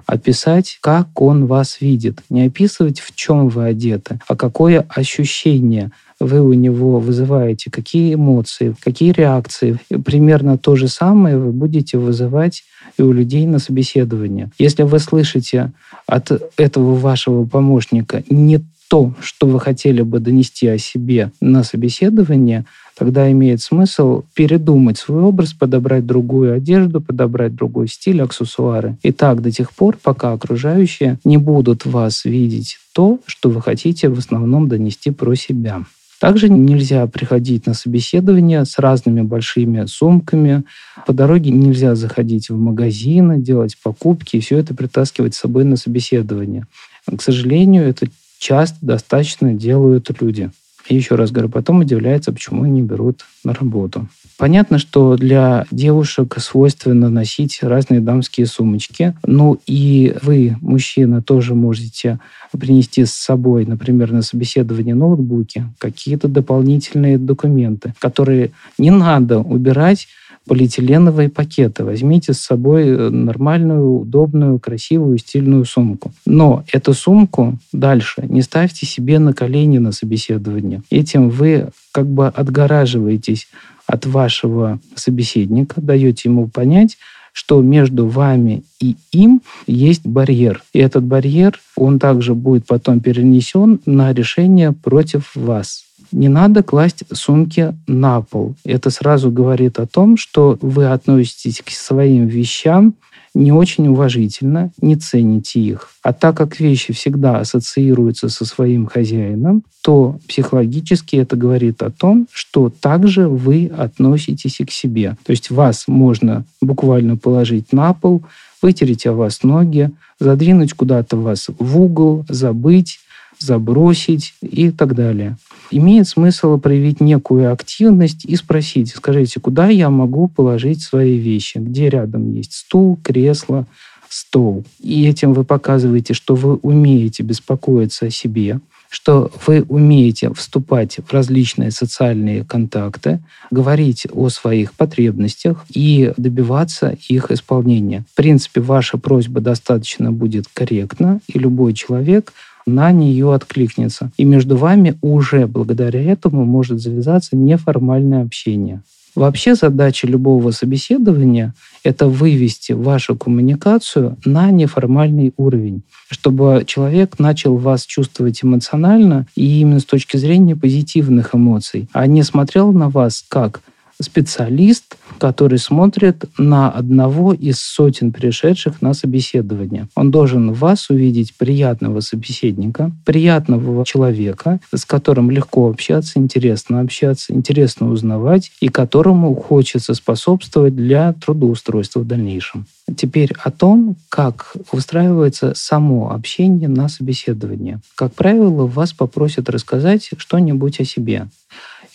описать, 0.08 0.78
как 0.80 1.20
он 1.20 1.46
вас 1.46 1.82
видит. 1.82 2.20
Не 2.30 2.46
описывать, 2.46 2.98
в 2.98 3.14
чем 3.14 3.50
вы 3.50 3.66
одеты, 3.66 4.18
а 4.26 4.36
какое 4.36 4.86
ощущение 4.88 5.90
вы 6.18 6.40
у 6.40 6.54
него 6.54 6.98
вызываете, 6.98 7.70
какие 7.70 8.14
эмоции, 8.14 8.74
какие 8.82 9.12
реакции. 9.12 9.78
Примерно 10.04 10.56
то 10.56 10.76
же 10.76 10.88
самое 10.88 11.36
вы 11.36 11.52
будете 11.52 11.98
вызывать 11.98 12.64
и 12.96 13.02
у 13.02 13.12
людей 13.12 13.46
на 13.46 13.58
собеседовании. 13.58 14.50
Если 14.58 14.82
вы 14.82 14.98
слышите 14.98 15.72
от 16.06 16.32
этого 16.56 16.94
вашего 16.94 17.44
помощника 17.44 18.24
не 18.30 18.64
то, 18.88 19.12
что 19.20 19.46
вы 19.46 19.60
хотели 19.60 20.00
бы 20.00 20.20
донести 20.20 20.66
о 20.66 20.78
себе 20.78 21.30
на 21.42 21.62
собеседование, 21.62 22.64
тогда 22.98 23.30
имеет 23.30 23.62
смысл 23.62 24.24
передумать 24.34 24.98
свой 24.98 25.22
образ, 25.22 25.52
подобрать 25.52 26.04
другую 26.04 26.54
одежду, 26.54 27.00
подобрать 27.00 27.54
другой 27.54 27.88
стиль, 27.88 28.20
аксессуары. 28.20 28.96
И 29.02 29.12
так 29.12 29.40
до 29.40 29.52
тех 29.52 29.72
пор, 29.72 29.96
пока 30.02 30.32
окружающие 30.32 31.18
не 31.24 31.36
будут 31.36 31.86
вас 31.86 32.24
видеть 32.24 32.78
то, 32.92 33.20
что 33.26 33.50
вы 33.50 33.62
хотите 33.62 34.08
в 34.08 34.18
основном 34.18 34.68
донести 34.68 35.12
про 35.12 35.34
себя. 35.36 35.84
Также 36.20 36.48
нельзя 36.48 37.06
приходить 37.06 37.66
на 37.66 37.74
собеседование 37.74 38.64
с 38.64 38.80
разными 38.80 39.22
большими 39.22 39.86
сумками. 39.86 40.64
По 41.06 41.12
дороге 41.12 41.52
нельзя 41.52 41.94
заходить 41.94 42.50
в 42.50 42.58
магазины, 42.58 43.38
делать 43.38 43.76
покупки 43.80 44.36
и 44.36 44.40
все 44.40 44.58
это 44.58 44.74
притаскивать 44.74 45.36
с 45.36 45.38
собой 45.38 45.62
на 45.62 45.76
собеседование. 45.76 46.66
К 47.06 47.22
сожалению, 47.22 47.84
это 47.84 48.08
часто 48.40 48.76
достаточно 48.82 49.54
делают 49.54 50.10
люди. 50.20 50.50
И 50.88 50.94
еще 50.94 51.14
раз 51.16 51.30
говорю, 51.30 51.50
потом 51.50 51.80
удивляется, 51.80 52.32
почему 52.32 52.64
не 52.64 52.82
берут 52.82 53.24
на 53.44 53.52
работу. 53.52 54.08
Понятно, 54.38 54.78
что 54.78 55.16
для 55.16 55.66
девушек 55.70 56.36
свойственно 56.38 57.10
носить 57.10 57.58
разные 57.62 58.00
дамские 58.00 58.46
сумочки. 58.46 59.14
Ну 59.26 59.58
и 59.66 60.14
вы, 60.22 60.56
мужчина, 60.60 61.20
тоже 61.22 61.54
можете 61.54 62.20
принести 62.58 63.04
с 63.04 63.12
собой, 63.12 63.66
например, 63.66 64.12
на 64.12 64.22
собеседование 64.22 64.94
ноутбуки, 64.94 65.64
какие-то 65.78 66.28
дополнительные 66.28 67.18
документы, 67.18 67.94
которые 67.98 68.52
не 68.78 68.90
надо 68.90 69.40
убирать 69.40 70.06
полиэтиленовые 70.48 71.28
пакеты. 71.28 71.84
Возьмите 71.84 72.32
с 72.32 72.38
собой 72.38 72.88
э, 72.88 73.10
нормальную, 73.10 74.00
удобную, 74.00 74.58
красивую, 74.58 75.18
стильную 75.18 75.64
сумку. 75.64 76.12
Но 76.26 76.64
эту 76.72 76.94
сумку 76.94 77.58
дальше 77.72 78.24
не 78.28 78.42
ставьте 78.42 78.86
себе 78.86 79.18
на 79.18 79.32
колени 79.32 79.78
на 79.78 79.92
собеседование. 79.92 80.82
Этим 80.90 81.28
вы 81.28 81.68
как 81.92 82.06
бы 82.06 82.26
отгораживаетесь 82.26 83.48
от 83.86 84.06
вашего 84.06 84.80
собеседника, 84.94 85.80
даете 85.80 86.28
ему 86.28 86.48
понять, 86.48 86.98
что 87.32 87.62
между 87.62 88.08
вами 88.08 88.64
и 88.80 88.96
им 89.12 89.42
есть 89.66 90.04
барьер. 90.04 90.62
И 90.72 90.80
этот 90.80 91.04
барьер, 91.04 91.60
он 91.76 91.98
также 91.98 92.34
будет 92.34 92.66
потом 92.66 93.00
перенесен 93.00 93.80
на 93.86 94.12
решение 94.12 94.72
против 94.72 95.36
вас. 95.36 95.84
Не 96.12 96.28
надо 96.28 96.62
класть 96.62 97.04
сумки 97.12 97.74
на 97.86 98.20
пол. 98.22 98.54
Это 98.64 98.90
сразу 98.90 99.30
говорит 99.30 99.78
о 99.78 99.86
том, 99.86 100.16
что 100.16 100.58
вы 100.62 100.86
относитесь 100.86 101.60
к 101.64 101.70
своим 101.70 102.26
вещам 102.26 102.94
не 103.34 103.52
очень 103.52 103.86
уважительно, 103.88 104.72
не 104.80 104.96
цените 104.96 105.60
их. 105.60 105.90
А 106.02 106.12
так 106.12 106.36
как 106.36 106.58
вещи 106.60 106.92
всегда 106.92 107.38
ассоциируются 107.38 108.28
со 108.28 108.44
своим 108.44 108.86
хозяином, 108.86 109.62
то 109.82 110.18
психологически 110.26 111.16
это 111.16 111.36
говорит 111.36 111.82
о 111.82 111.90
том, 111.90 112.26
что 112.32 112.68
также 112.68 113.28
вы 113.28 113.70
относитесь 113.76 114.60
и 114.60 114.64
к 114.64 114.70
себе. 114.70 115.16
То 115.24 115.30
есть 115.30 115.50
вас 115.50 115.84
можно 115.86 116.44
буквально 116.60 117.16
положить 117.16 117.72
на 117.72 117.92
пол, 117.92 118.22
вытереть 118.60 119.06
о 119.06 119.12
вас 119.12 119.42
ноги, 119.42 119.90
задвинуть 120.18 120.72
куда-то 120.72 121.16
вас 121.16 121.48
в 121.58 121.80
угол, 121.80 122.24
забыть, 122.28 122.98
забросить 123.38 124.34
и 124.40 124.70
так 124.70 124.94
далее. 124.94 125.36
Имеет 125.70 126.08
смысл 126.08 126.58
проявить 126.58 127.00
некую 127.00 127.52
активность 127.52 128.24
и 128.24 128.36
спросить, 128.36 128.90
скажите, 128.94 129.40
куда 129.40 129.68
я 129.68 129.90
могу 129.90 130.28
положить 130.28 130.82
свои 130.82 131.18
вещи, 131.18 131.58
где 131.58 131.90
рядом 131.90 132.32
есть 132.32 132.54
стул, 132.54 132.98
кресло, 133.02 133.66
стол. 134.08 134.64
И 134.80 135.06
этим 135.06 135.34
вы 135.34 135.44
показываете, 135.44 136.14
что 136.14 136.34
вы 136.34 136.56
умеете 136.56 137.22
беспокоиться 137.22 138.06
о 138.06 138.10
себе, 138.10 138.60
что 138.88 139.30
вы 139.46 139.64
умеете 139.68 140.32
вступать 140.32 140.98
в 141.06 141.12
различные 141.12 141.70
социальные 141.70 142.44
контакты, 142.44 143.20
говорить 143.50 144.06
о 144.10 144.30
своих 144.30 144.72
потребностях 144.72 145.64
и 145.68 146.12
добиваться 146.16 146.96
их 147.08 147.30
исполнения. 147.30 148.04
В 148.12 148.16
принципе, 148.16 148.60
ваша 148.60 148.96
просьба 148.96 149.40
достаточно 149.40 150.10
будет 150.10 150.46
корректна, 150.52 151.20
и 151.26 151.38
любой 151.38 151.74
человек 151.74 152.32
на 152.68 152.92
нее 152.92 153.34
откликнется. 153.34 154.10
И 154.16 154.24
между 154.24 154.56
вами 154.56 154.96
уже 155.00 155.46
благодаря 155.46 156.02
этому 156.02 156.44
может 156.44 156.80
завязаться 156.80 157.36
неформальное 157.36 158.22
общение. 158.22 158.82
Вообще 159.14 159.56
задача 159.56 160.06
любого 160.06 160.52
собеседования– 160.52 161.54
это 161.82 162.06
вывести 162.06 162.72
вашу 162.72 163.16
коммуникацию 163.16 164.16
на 164.24 164.50
неформальный 164.52 165.32
уровень, 165.36 165.82
чтобы 166.08 166.62
человек 166.66 167.18
начал 167.18 167.56
вас 167.56 167.84
чувствовать 167.84 168.44
эмоционально 168.44 169.26
и 169.34 169.60
именно 169.60 169.80
с 169.80 169.84
точки 169.84 170.16
зрения 170.18 170.54
позитивных 170.54 171.34
эмоций, 171.34 171.88
а 171.92 172.06
не 172.06 172.22
смотрел 172.22 172.72
на 172.72 172.90
вас 172.90 173.24
как 173.28 173.60
специалист, 174.00 174.96
который 175.18 175.58
смотрит 175.58 176.24
на 176.38 176.70
одного 176.70 177.32
из 177.32 177.60
сотен 177.60 178.12
пришедших 178.12 178.80
на 178.80 178.94
собеседование. 178.94 179.88
Он 179.94 180.10
должен 180.10 180.52
вас 180.52 180.90
увидеть 180.90 181.34
приятного 181.36 182.00
собеседника, 182.00 182.92
приятного 183.04 183.84
человека, 183.84 184.60
с 184.74 184.84
которым 184.84 185.30
легко 185.30 185.68
общаться, 185.68 186.18
интересно 186.18 186.80
общаться, 186.80 187.34
интересно 187.34 187.90
узнавать 187.90 188.52
и 188.60 188.68
которому 188.68 189.34
хочется 189.34 189.94
способствовать 189.94 190.76
для 190.76 191.12
трудоустройства 191.12 192.00
в 192.00 192.06
дальнейшем. 192.06 192.66
Теперь 192.96 193.32
о 193.42 193.50
том, 193.50 193.96
как 194.08 194.54
устраивается 194.72 195.52
само 195.54 196.10
общение 196.10 196.68
на 196.68 196.88
собеседовании. 196.88 197.78
Как 197.94 198.14
правило, 198.14 198.66
вас 198.66 198.92
попросят 198.92 199.50
рассказать 199.50 200.10
что-нибудь 200.16 200.80
о 200.80 200.84
себе. 200.84 201.26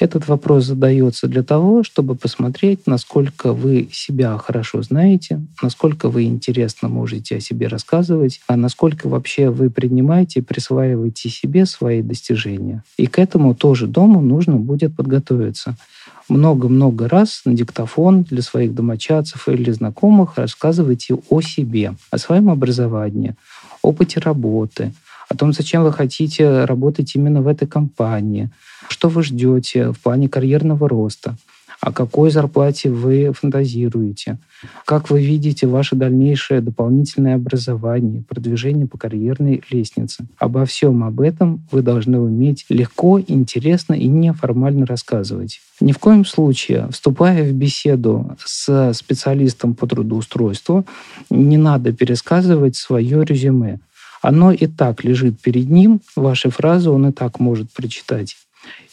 Этот 0.03 0.27
вопрос 0.27 0.65
задается 0.65 1.29
для 1.29 1.43
того, 1.43 1.81
чтобы 1.81 2.15
посмотреть, 2.15 2.87
насколько 2.87 3.53
вы 3.53 3.87
себя 3.89 4.37
хорошо 4.37 4.81
знаете, 4.81 5.39
насколько 5.61 6.09
вы 6.09 6.25
интересно 6.25 6.89
можете 6.89 7.37
о 7.37 7.39
себе 7.39 7.67
рассказывать, 7.67 8.41
а 8.49 8.57
насколько 8.57 9.07
вообще 9.07 9.49
вы 9.49 9.69
принимаете 9.69 10.41
и 10.41 10.43
присваиваете 10.43 11.29
себе 11.29 11.65
свои 11.65 12.01
достижения. 12.01 12.83
И 12.97 13.07
к 13.07 13.17
этому 13.17 13.55
тоже 13.55 13.87
дому 13.87 14.19
нужно 14.19 14.57
будет 14.57 14.93
подготовиться 14.93 15.77
много-много 16.27 17.07
раз 17.07 17.43
на 17.45 17.53
диктофон 17.53 18.23
для 18.23 18.41
своих 18.41 18.75
домочадцев 18.75 19.47
или 19.47 19.71
знакомых 19.71 20.35
рассказывайте 20.35 21.15
о 21.29 21.39
себе, 21.39 21.95
о 22.11 22.17
своем 22.17 22.49
образовании, 22.49 23.35
опыте 23.81 24.19
работы, 24.19 24.91
о 25.33 25.37
том, 25.37 25.51
зачем 25.51 25.83
вы 25.83 25.91
хотите 25.91 26.65
работать 26.65 27.15
именно 27.15 27.41
в 27.41 27.47
этой 27.47 27.67
компании, 27.67 28.51
что 28.87 29.09
вы 29.09 29.23
ждете 29.23 29.91
в 29.91 29.99
плане 29.99 30.29
карьерного 30.29 30.87
роста, 30.87 31.35
о 31.81 31.91
какой 31.91 32.29
зарплате 32.29 32.91
вы 32.91 33.33
фантазируете, 33.33 34.37
как 34.85 35.09
вы 35.09 35.21
видите 35.25 35.65
ваше 35.65 35.95
дальнейшее 35.95 36.61
дополнительное 36.61 37.35
образование, 37.35 38.23
продвижение 38.23 38.87
по 38.87 38.97
карьерной 38.97 39.63
лестнице. 39.69 40.25
Обо 40.37 40.65
всем 40.65 41.03
об 41.03 41.19
этом 41.19 41.63
вы 41.71 41.81
должны 41.81 42.19
уметь 42.19 42.65
легко, 42.69 43.19
интересно 43.19 43.95
и 43.95 44.07
неформально 44.07 44.85
рассказывать. 44.85 45.59
Ни 45.81 45.91
в 45.91 45.97
коем 45.97 46.25
случае, 46.25 46.87
вступая 46.91 47.43
в 47.43 47.51
беседу 47.53 48.37
с 48.45 48.93
специалистом 48.93 49.73
по 49.73 49.87
трудоустройству, 49.87 50.85
не 51.29 51.57
надо 51.57 51.91
пересказывать 51.91 52.75
свое 52.75 53.25
резюме. 53.25 53.79
Оно 54.23 54.53
и 54.53 54.67
так 54.67 55.03
лежит 55.03 55.39
перед 55.41 55.69
ним, 55.69 55.99
ваши 56.15 56.49
фразы 56.49 56.89
он 56.89 57.09
и 57.09 57.11
так 57.11 57.41
может 57.41 57.71
прочитать. 57.71 58.37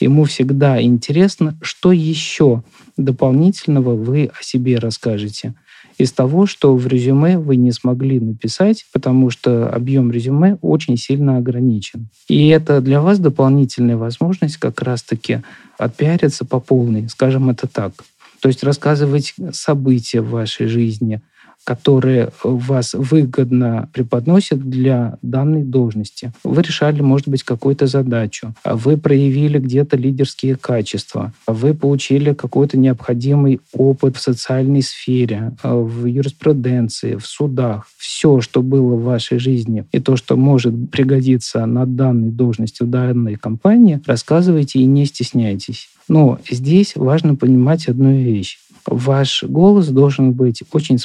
Ему 0.00 0.24
всегда 0.24 0.82
интересно, 0.82 1.56
что 1.62 1.92
еще 1.92 2.64
дополнительного 2.96 3.94
вы 3.94 4.30
о 4.38 4.42
себе 4.42 4.78
расскажете 4.78 5.54
из 5.98 6.10
того, 6.12 6.46
что 6.46 6.74
в 6.74 6.86
резюме 6.88 7.38
вы 7.38 7.56
не 7.56 7.70
смогли 7.70 8.18
написать, 8.18 8.86
потому 8.92 9.30
что 9.30 9.68
объем 9.68 10.10
резюме 10.10 10.58
очень 10.62 10.96
сильно 10.96 11.36
ограничен. 11.36 12.08
И 12.26 12.48
это 12.48 12.80
для 12.80 13.00
вас 13.00 13.20
дополнительная 13.20 13.96
возможность 13.96 14.56
как 14.56 14.82
раз-таки 14.82 15.42
отпиариться 15.78 16.44
по 16.44 16.58
полной, 16.58 17.08
скажем 17.08 17.50
это 17.50 17.68
так. 17.68 17.92
То 18.40 18.48
есть 18.48 18.64
рассказывать 18.64 19.34
события 19.52 20.22
в 20.22 20.30
вашей 20.30 20.66
жизни, 20.66 21.20
которые 21.64 22.30
вас 22.42 22.94
выгодно 22.94 23.88
преподносят 23.92 24.68
для 24.68 25.18
данной 25.22 25.62
должности. 25.62 26.32
Вы 26.42 26.62
решали, 26.62 27.00
может 27.00 27.28
быть, 27.28 27.42
какую-то 27.42 27.86
задачу, 27.86 28.54
вы 28.64 28.96
проявили 28.96 29.58
где-то 29.58 29.96
лидерские 29.96 30.56
качества, 30.56 31.32
вы 31.46 31.74
получили 31.74 32.32
какой-то 32.32 32.78
необходимый 32.78 33.60
опыт 33.72 34.16
в 34.16 34.20
социальной 34.20 34.82
сфере, 34.82 35.52
в 35.62 36.06
юриспруденции, 36.06 37.16
в 37.16 37.26
судах. 37.26 37.86
Все, 37.98 38.40
что 38.40 38.62
было 38.62 38.94
в 38.94 39.04
вашей 39.04 39.38
жизни 39.38 39.84
и 39.92 40.00
то, 40.00 40.16
что 40.16 40.36
может 40.36 40.90
пригодиться 40.90 41.66
на 41.66 41.86
данной 41.86 42.30
должности 42.30 42.82
в 42.82 42.90
данной 42.90 43.36
компании, 43.36 44.00
рассказывайте 44.06 44.80
и 44.80 44.86
не 44.86 45.06
стесняйтесь. 45.06 45.88
Но 46.08 46.38
здесь 46.50 46.96
важно 46.96 47.36
понимать 47.36 47.86
одну 47.86 48.12
вещь 48.12 48.58
ваш 48.86 49.44
голос 49.44 49.88
должен 49.88 50.32
быть 50.32 50.62
очень 50.72 50.98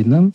спокойным, 0.00 0.32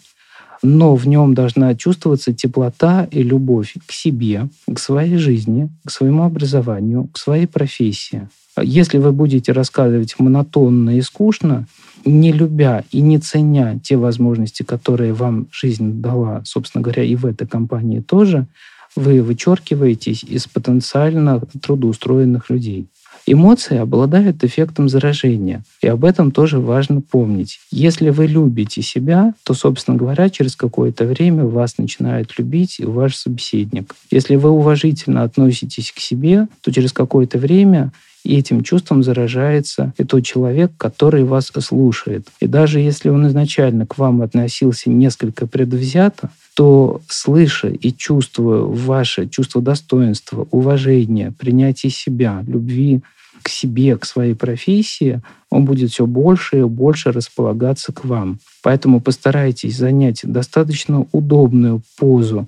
но 0.64 0.96
в 0.96 1.08
нем 1.08 1.34
должна 1.34 1.76
чувствоваться 1.76 2.34
теплота 2.34 3.08
и 3.12 3.22
любовь 3.22 3.76
к 3.86 3.92
себе, 3.92 4.48
к 4.74 4.80
своей 4.80 5.18
жизни, 5.18 5.70
к 5.86 5.92
своему 5.92 6.24
образованию, 6.24 7.08
к 7.12 7.18
своей 7.18 7.46
профессии. 7.46 8.28
Если 8.62 9.00
вы 9.00 9.12
будете 9.12 9.52
рассказывать 9.52 10.16
монотонно 10.18 10.98
и 10.98 11.02
скучно, 11.02 11.68
не 12.06 12.32
любя 12.32 12.84
и 12.92 13.02
не 13.02 13.20
ценя 13.20 13.80
те 13.84 13.98
возможности, 13.98 14.64
которые 14.64 15.14
вам 15.14 15.48
жизнь 15.52 16.02
дала, 16.02 16.42
собственно 16.46 16.82
говоря, 16.82 17.04
и 17.04 17.16
в 17.16 17.26
этой 17.26 17.48
компании 17.48 18.00
тоже, 18.00 18.48
вы 18.96 19.22
вычеркиваетесь 19.22 20.24
из 20.24 20.48
потенциально 20.48 21.42
трудоустроенных 21.62 22.50
людей. 22.50 22.88
Эмоции 23.28 23.78
обладают 23.78 24.44
эффектом 24.44 24.88
заражения, 24.88 25.64
и 25.82 25.88
об 25.88 26.06
этом 26.06 26.30
тоже 26.30 26.60
важно 26.60 27.02
помнить. 27.02 27.60
Если 27.72 28.10
вы 28.10 28.28
любите 28.28 28.84
себя, 28.84 29.34
то, 29.44 29.56
собственно 29.56 29.98
говоря, 29.98 30.30
через 30.30 30.56
какое-то 30.56 31.06
время 31.06 31.44
вас 31.46 31.80
начинает 31.80 32.38
любить 32.38 32.80
и 32.80 32.86
ваш 32.86 33.16
собеседник. 33.16 33.96
Если 34.12 34.36
вы 34.36 34.52
уважительно 34.52 35.24
относитесь 35.24 35.92
к 35.92 36.00
себе, 36.00 36.48
то 36.62 36.72
через 36.72 36.94
какое-то 36.94 37.40
время 37.40 37.92
и 38.24 38.38
этим 38.38 38.64
чувством 38.64 39.04
заражается 39.04 39.94
и 39.98 40.04
тот 40.04 40.24
человек, 40.24 40.72
который 40.78 41.24
вас 41.24 41.52
слушает. 41.60 42.28
И 42.40 42.48
даже 42.48 42.80
если 42.80 43.10
он 43.10 43.28
изначально 43.28 43.86
к 43.86 43.98
вам 43.98 44.22
относился 44.22 44.90
несколько 44.90 45.46
предвзято, 45.48 46.30
то 46.56 47.02
слыша 47.10 47.68
и 47.68 47.92
чувствуя 47.92 48.62
ваше 48.62 49.28
чувство 49.28 49.62
достоинства, 49.62 50.48
уважения, 50.52 51.34
принятия 51.38 51.90
себя, 51.90 52.44
любви 52.48 53.02
к 53.44 53.50
себе, 53.50 53.98
к 53.98 54.06
своей 54.06 54.34
профессии, 54.34 55.22
он 55.52 55.66
будет 55.66 55.92
все 55.92 56.08
больше 56.08 56.60
и 56.60 56.64
больше 56.64 57.12
располагаться 57.12 57.94
к 57.94 58.06
вам. 58.06 58.40
Поэтому 58.64 59.02
постарайтесь 59.02 59.78
занять 59.78 60.22
достаточно 60.24 61.06
удобную 61.12 61.82
позу 61.98 62.48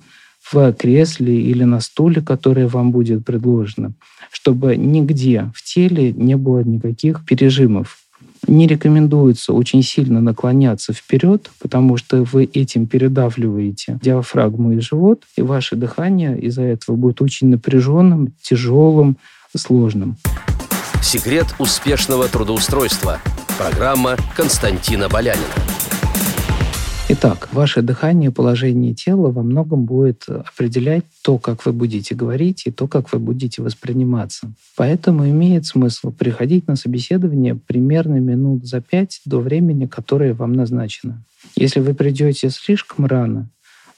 в 0.50 0.72
кресле 0.72 1.40
или 1.40 1.64
на 1.64 1.80
стуле, 1.80 2.22
которое 2.22 2.66
вам 2.66 2.90
будет 2.90 3.24
предложено, 3.24 3.92
чтобы 4.32 4.76
нигде 4.76 5.52
в 5.54 5.62
теле 5.62 6.12
не 6.12 6.36
было 6.36 6.64
никаких 6.64 7.24
пережимов. 7.26 7.98
Не 8.48 8.66
рекомендуется 8.66 9.52
очень 9.52 9.82
сильно 9.82 10.22
наклоняться 10.22 10.94
вперед, 10.94 11.50
потому 11.60 11.98
что 11.98 12.22
вы 12.22 12.44
этим 12.44 12.86
передавливаете 12.86 13.98
диафрагму 14.02 14.72
и 14.72 14.80
живот, 14.80 15.22
и 15.36 15.42
ваше 15.42 15.76
дыхание 15.76 16.38
из-за 16.40 16.62
этого 16.62 16.96
будет 16.96 17.20
очень 17.20 17.48
напряженным, 17.48 18.32
тяжелым, 18.40 19.18
сложным. 19.54 20.16
Секрет 21.02 21.46
успешного 21.58 22.26
трудоустройства. 22.26 23.20
Программа 23.58 24.16
Константина 24.34 25.08
Болянина. 25.08 25.97
Итак, 27.10 27.48
ваше 27.52 27.80
дыхание, 27.80 28.30
положение 28.30 28.92
тела 28.92 29.30
во 29.30 29.42
многом 29.42 29.86
будет 29.86 30.28
определять 30.28 31.04
то, 31.22 31.38
как 31.38 31.64
вы 31.64 31.72
будете 31.72 32.14
говорить 32.14 32.64
и 32.66 32.70
то, 32.70 32.86
как 32.86 33.10
вы 33.12 33.18
будете 33.18 33.62
восприниматься. 33.62 34.52
Поэтому 34.76 35.26
имеет 35.26 35.64
смысл 35.64 36.12
приходить 36.12 36.68
на 36.68 36.76
собеседование 36.76 37.54
примерно 37.54 38.16
минут 38.16 38.66
за 38.66 38.82
пять 38.82 39.22
до 39.24 39.40
времени, 39.40 39.86
которое 39.86 40.34
вам 40.34 40.52
назначено. 40.52 41.24
Если 41.56 41.80
вы 41.80 41.94
придете 41.94 42.50
слишком 42.50 43.06
рано, 43.06 43.48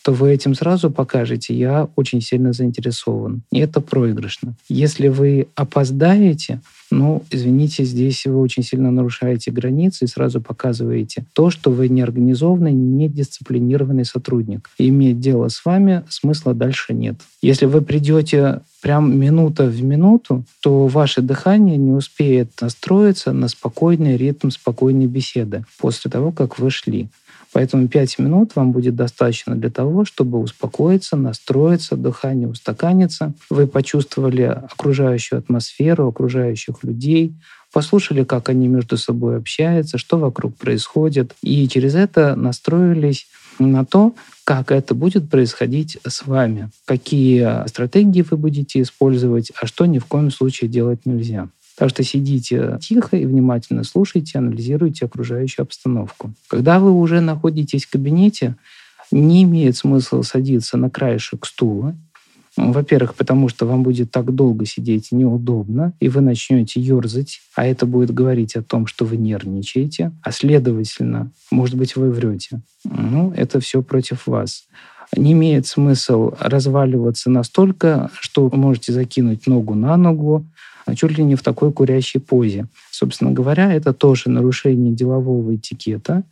то 0.03 0.13
вы 0.13 0.33
этим 0.33 0.55
сразу 0.55 0.91
покажете, 0.91 1.55
я 1.55 1.89
очень 1.97 2.21
сильно 2.21 2.53
заинтересован. 2.53 3.43
И 3.53 3.59
это 3.59 3.81
проигрышно. 3.81 4.55
Если 4.69 5.09
вы 5.09 5.49
опоздаете, 5.55 6.61
ну, 6.91 7.23
извините, 7.31 7.85
здесь 7.85 8.27
вы 8.27 8.41
очень 8.41 8.63
сильно 8.63 8.91
нарушаете 8.91 9.51
границы 9.51 10.05
и 10.05 10.09
сразу 10.09 10.41
показываете 10.41 11.25
то, 11.35 11.51
что 11.51 11.71
вы 11.71 11.89
неорганизованный, 11.89 12.73
недисциплинированный 12.73 14.05
сотрудник. 14.05 14.71
И 14.79 14.89
иметь 14.89 15.21
дело 15.21 15.49
с 15.49 15.65
вами 15.65 16.03
смысла 16.09 16.55
дальше 16.55 16.95
нет. 16.95 17.17
Если 17.43 17.67
вы 17.67 17.81
придете 17.83 18.63
прям 18.83 19.19
минута 19.19 19.67
в 19.67 19.83
минуту, 19.83 20.45
то 20.61 20.87
ваше 20.87 21.21
дыхание 21.21 21.77
не 21.77 21.93
успеет 21.93 22.51
настроиться 22.61 23.33
на 23.33 23.49
спокойный 23.49 24.17
ритм 24.17 24.51
спокойной 24.51 25.07
беседы 25.07 25.65
после 25.79 26.11
того, 26.11 26.33
как 26.33 26.59
вы 26.59 26.71
шли. 26.71 27.09
Поэтому 27.53 27.89
5 27.89 28.19
минут 28.21 28.55
вам 28.55 28.73
будет 28.73 28.95
достаточно 28.95 29.57
для 29.57 29.71
того, 29.71 30.05
чтобы 30.05 30.39
успокоиться, 30.39 31.17
настроиться, 31.17 31.97
дыхание 31.97 32.49
устаканиться. 32.49 33.33
Вы 33.51 33.67
почувствовали 33.67 34.43
окружающую 34.43 35.39
атмосферу, 35.39 36.09
окружающих 36.09 36.85
людей, 36.85 37.35
послушали, 37.73 38.25
как 38.25 38.49
они 38.49 38.69
между 38.69 38.97
собой 38.97 39.37
общаются, 39.37 39.99
что 39.99 40.19
вокруг 40.19 40.57
происходит, 40.57 41.35
и 41.43 41.69
через 41.69 41.95
это 41.95 42.35
настроились 42.37 43.27
на 43.59 43.85
то, 43.85 44.15
как 44.45 44.73
это 44.73 44.95
будет 44.95 45.31
происходить 45.31 45.99
с 46.07 46.27
вами, 46.27 46.71
какие 46.85 47.67
стратегии 47.69 48.25
вы 48.29 48.37
будете 48.37 48.81
использовать, 48.81 49.53
а 49.61 49.67
что 49.67 49.87
ни 49.87 49.99
в 49.99 50.07
коем 50.07 50.31
случае 50.31 50.71
делать 50.71 51.05
нельзя. 51.05 51.49
Так 51.77 51.91
что 51.91 52.03
сидите 52.03 52.79
тихо 52.81 53.17
и 53.17 53.25
внимательно 53.25 53.85
слушайте, 53.85 54.39
анализируйте 54.39 55.07
окружающую 55.07 55.65
обстановку. 55.65 56.33
Когда 56.49 56.79
вы 56.79 56.93
уже 56.93 57.21
находитесь 57.21 57.87
в 57.87 57.91
кабинете, 57.91 58.57
не 59.11 59.43
имеет 59.45 59.77
смысла 59.77 60.23
садиться 60.23 60.77
на 60.77 60.91
краешек 60.91 61.47
стула. 61.47 61.97
Во-первых, 62.57 63.15
потому 63.15 63.49
что 63.49 63.65
вам 63.65 63.83
будет 63.83 64.11
так 64.11 64.35
долго 64.35 64.67
сидеть 64.67 65.13
неудобно, 65.13 65.93
и 66.01 66.09
вы 66.09 66.21
начнете 66.21 66.81
ерзать, 66.81 67.41
а 67.55 67.65
это 67.65 67.87
будет 67.87 68.13
говорить 68.13 68.57
о 68.57 68.63
том, 68.63 68.87
что 68.87 69.05
вы 69.05 69.17
нервничаете, 69.17 70.13
а 70.23 70.33
следовательно, 70.33 71.31
может 71.53 71.77
быть, 71.77 71.95
вы 71.95 72.11
врете. 72.11 72.61
Ну, 72.85 73.33
это 73.37 73.61
все 73.61 73.83
против 73.83 74.27
вас 74.27 74.65
не 75.17 75.33
имеет 75.33 75.67
смысл 75.67 76.33
разваливаться 76.39 77.31
настолько, 77.31 78.11
что 78.21 78.49
вы 78.49 78.57
можете 78.57 78.93
закинуть 78.93 79.47
ногу 79.47 79.75
на 79.75 79.97
ногу, 79.97 80.47
чуть 80.95 81.17
ли 81.19 81.25
не 81.25 81.35
в 81.35 81.43
такой 81.43 81.73
курящей 81.73 82.21
позе. 82.21 82.67
Собственно 82.91 83.33
говоря, 83.33 83.73
это 83.73 83.93
тоже 83.93 84.31
нарушение 84.31 84.93
делового 84.93 85.55
этикета. 85.55 86.25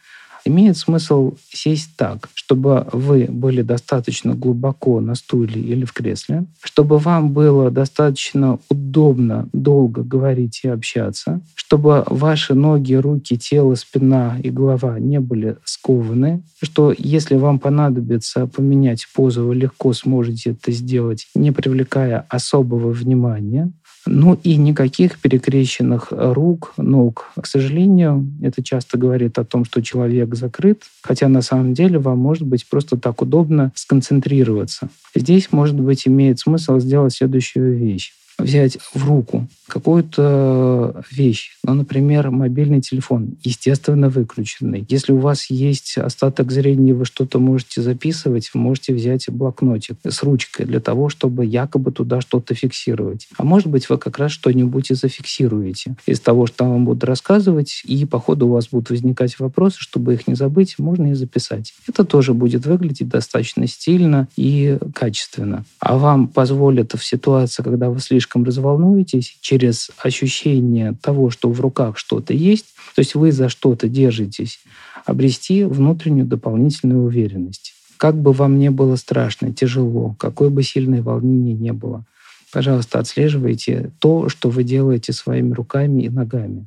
Имеет 0.45 0.76
смысл 0.76 1.35
сесть 1.50 1.90
так, 1.97 2.28
чтобы 2.35 2.87
вы 2.93 3.26
были 3.28 3.62
достаточно 3.62 4.35
глубоко 4.35 5.00
на 5.00 5.14
стуле 5.14 5.61
или 5.61 5.85
в 5.85 5.93
кресле, 5.93 6.47
чтобы 6.62 6.99
вам 6.99 7.33
было 7.33 7.71
достаточно 7.71 8.59
удобно 8.71 9.49
долго 9.52 10.02
говорить 10.02 10.61
и 10.62 10.69
общаться, 10.69 11.40
чтобы 11.55 12.05
ваши 12.07 12.55
ноги, 12.55 12.95
руки, 12.95 13.37
тело, 13.37 13.75
спина 13.75 14.38
и 14.43 14.50
голова 14.50 14.99
не 14.99 15.21
были 15.21 15.57
скованы, 15.64 16.43
что 16.62 16.95
если 16.97 17.37
вам 17.37 17.59
понадобится 17.59 18.47
поменять 18.47 19.07
позу, 19.14 19.45
вы 19.45 19.55
легко 19.55 19.93
сможете 19.93 20.52
это 20.52 20.73
сделать, 20.73 21.26
не 21.35 21.50
привлекая 21.50 22.25
особого 22.28 22.90
внимания. 22.90 23.71
Ну 24.07 24.38
и 24.43 24.57
никаких 24.57 25.19
перекрещенных 25.19 26.09
рук, 26.11 26.73
ног. 26.76 27.31
К 27.40 27.47
сожалению, 27.47 28.26
это 28.43 28.62
часто 28.62 28.97
говорит 28.99 29.38
о 29.38 29.45
том, 29.45 29.64
что 29.64 29.83
человек 29.83 30.35
закрыт, 30.35 30.83
хотя 31.02 31.28
на 31.28 31.43
самом 31.43 31.75
деле 31.75 31.99
вам 31.99 32.19
может 32.19 32.45
быть 32.45 32.67
просто 32.69 32.97
так 32.97 33.21
удобно 33.23 33.73
сконцентрироваться. 33.75 34.89
Здесь, 35.15 35.52
может 35.52 35.76
быть, 35.76 36.06
имеет 36.06 36.39
смысл 36.39 36.78
сделать 36.78 37.15
следующую 37.15 37.76
вещь 37.76 38.13
взять 38.38 38.78
в 38.94 39.06
руку 39.06 39.46
какую-то 39.66 41.02
вещь, 41.10 41.50
ну, 41.62 41.74
например, 41.74 42.30
мобильный 42.30 42.80
телефон, 42.80 43.36
естественно, 43.42 44.08
выключенный. 44.08 44.86
Если 44.88 45.12
у 45.12 45.18
вас 45.18 45.50
есть 45.50 45.98
остаток 45.98 46.50
зрения, 46.50 46.94
вы 46.94 47.04
что-то 47.04 47.38
можете 47.38 47.82
записывать, 47.82 48.50
вы 48.54 48.60
можете 48.60 48.94
взять 48.94 49.28
блокнотик 49.28 49.96
с 50.04 50.22
ручкой 50.22 50.64
для 50.64 50.80
того, 50.80 51.10
чтобы 51.10 51.44
якобы 51.44 51.92
туда 51.92 52.20
что-то 52.20 52.54
фиксировать. 52.54 53.28
А 53.36 53.44
может 53.44 53.68
быть, 53.68 53.90
вы 53.90 53.98
как 53.98 54.18
раз 54.18 54.32
что-нибудь 54.32 54.90
и 54.90 54.94
зафиксируете 54.94 55.96
из 56.06 56.20
того, 56.20 56.46
что 56.46 56.64
вам 56.64 56.86
будут 56.86 57.04
рассказывать, 57.04 57.82
и 57.84 58.06
по 58.06 58.18
ходу 58.18 58.46
у 58.46 58.52
вас 58.52 58.68
будут 58.68 58.88
возникать 58.90 59.38
вопросы, 59.38 59.76
чтобы 59.80 60.14
их 60.14 60.26
не 60.26 60.34
забыть, 60.34 60.78
можно 60.78 61.10
и 61.10 61.14
записать. 61.14 61.74
Это 61.86 62.04
тоже 62.04 62.32
будет 62.32 62.64
выглядеть 62.64 63.08
достаточно 63.08 63.66
стильно 63.66 64.28
и 64.36 64.78
качественно. 64.94 65.64
А 65.78 65.98
вам 65.98 66.28
позволит 66.28 66.94
в 66.94 67.04
ситуации, 67.04 67.62
когда 67.62 67.90
вы 67.90 68.00
слишком 68.00 68.27
слишком 68.28 68.45
разволнуетесь, 68.45 69.38
через 69.41 69.91
ощущение 70.02 70.95
того, 71.02 71.30
что 71.30 71.50
в 71.50 71.60
руках 71.60 71.97
что-то 71.97 72.34
есть, 72.34 72.67
то 72.95 73.00
есть 73.00 73.14
вы 73.14 73.32
за 73.32 73.49
что-то 73.49 73.88
держитесь, 73.88 74.60
обрести 75.06 75.64
внутреннюю 75.64 76.26
дополнительную 76.26 77.04
уверенность. 77.04 77.73
Как 77.97 78.21
бы 78.21 78.32
вам 78.32 78.58
не 78.58 78.71
было 78.71 78.97
страшно, 78.97 79.52
тяжело, 79.52 80.14
какое 80.19 80.50
бы 80.50 80.62
сильное 80.62 81.02
волнение 81.02 81.54
не 81.54 81.73
было, 81.73 82.04
пожалуйста, 82.52 82.99
отслеживайте 82.99 83.93
то, 83.99 84.28
что 84.28 84.50
вы 84.50 84.62
делаете 84.62 85.14
своими 85.14 85.54
руками 85.54 86.02
и 86.02 86.10
ногами. 86.10 86.67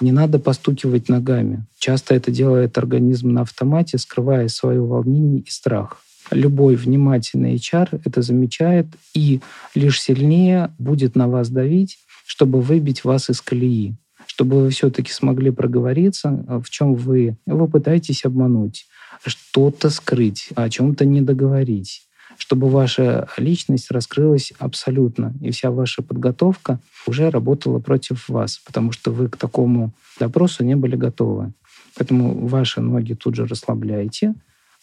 Не 0.00 0.12
надо 0.12 0.38
постукивать 0.38 1.08
ногами. 1.08 1.64
Часто 1.78 2.14
это 2.14 2.30
делает 2.32 2.76
организм 2.76 3.32
на 3.32 3.42
автомате, 3.42 3.96
скрывая 3.96 4.48
свое 4.48 4.82
волнение 4.82 5.40
и 5.40 5.50
страх 5.50 6.02
любой 6.30 6.74
внимательный 6.76 7.56
HR 7.56 8.00
это 8.04 8.22
замечает 8.22 8.86
и 9.14 9.40
лишь 9.74 10.00
сильнее 10.00 10.72
будет 10.78 11.14
на 11.14 11.28
вас 11.28 11.48
давить, 11.48 11.98
чтобы 12.26 12.60
выбить 12.60 13.04
вас 13.04 13.30
из 13.30 13.40
колеи, 13.40 13.96
чтобы 14.26 14.62
вы 14.62 14.70
все-таки 14.70 15.12
смогли 15.12 15.50
проговориться, 15.50 16.44
в 16.64 16.68
чем 16.70 16.94
вы, 16.94 17.36
вы 17.46 17.68
пытаетесь 17.68 18.24
обмануть, 18.24 18.86
что-то 19.24 19.90
скрыть, 19.90 20.50
о 20.54 20.68
чем-то 20.68 21.04
не 21.04 21.20
договорить. 21.20 22.02
Чтобы 22.38 22.68
ваша 22.68 23.28
личность 23.38 23.90
раскрылась 23.90 24.52
абсолютно, 24.58 25.32
и 25.40 25.50
вся 25.52 25.70
ваша 25.70 26.02
подготовка 26.02 26.80
уже 27.06 27.30
работала 27.30 27.78
против 27.78 28.28
вас, 28.28 28.58
потому 28.58 28.92
что 28.92 29.10
вы 29.10 29.28
к 29.28 29.38
такому 29.38 29.92
допросу 30.20 30.62
не 30.62 30.76
были 30.76 30.96
готовы. 30.96 31.54
Поэтому 31.96 32.46
ваши 32.46 32.82
ноги 32.82 33.14
тут 33.14 33.36
же 33.36 33.46
расслабляйте, 33.46 34.34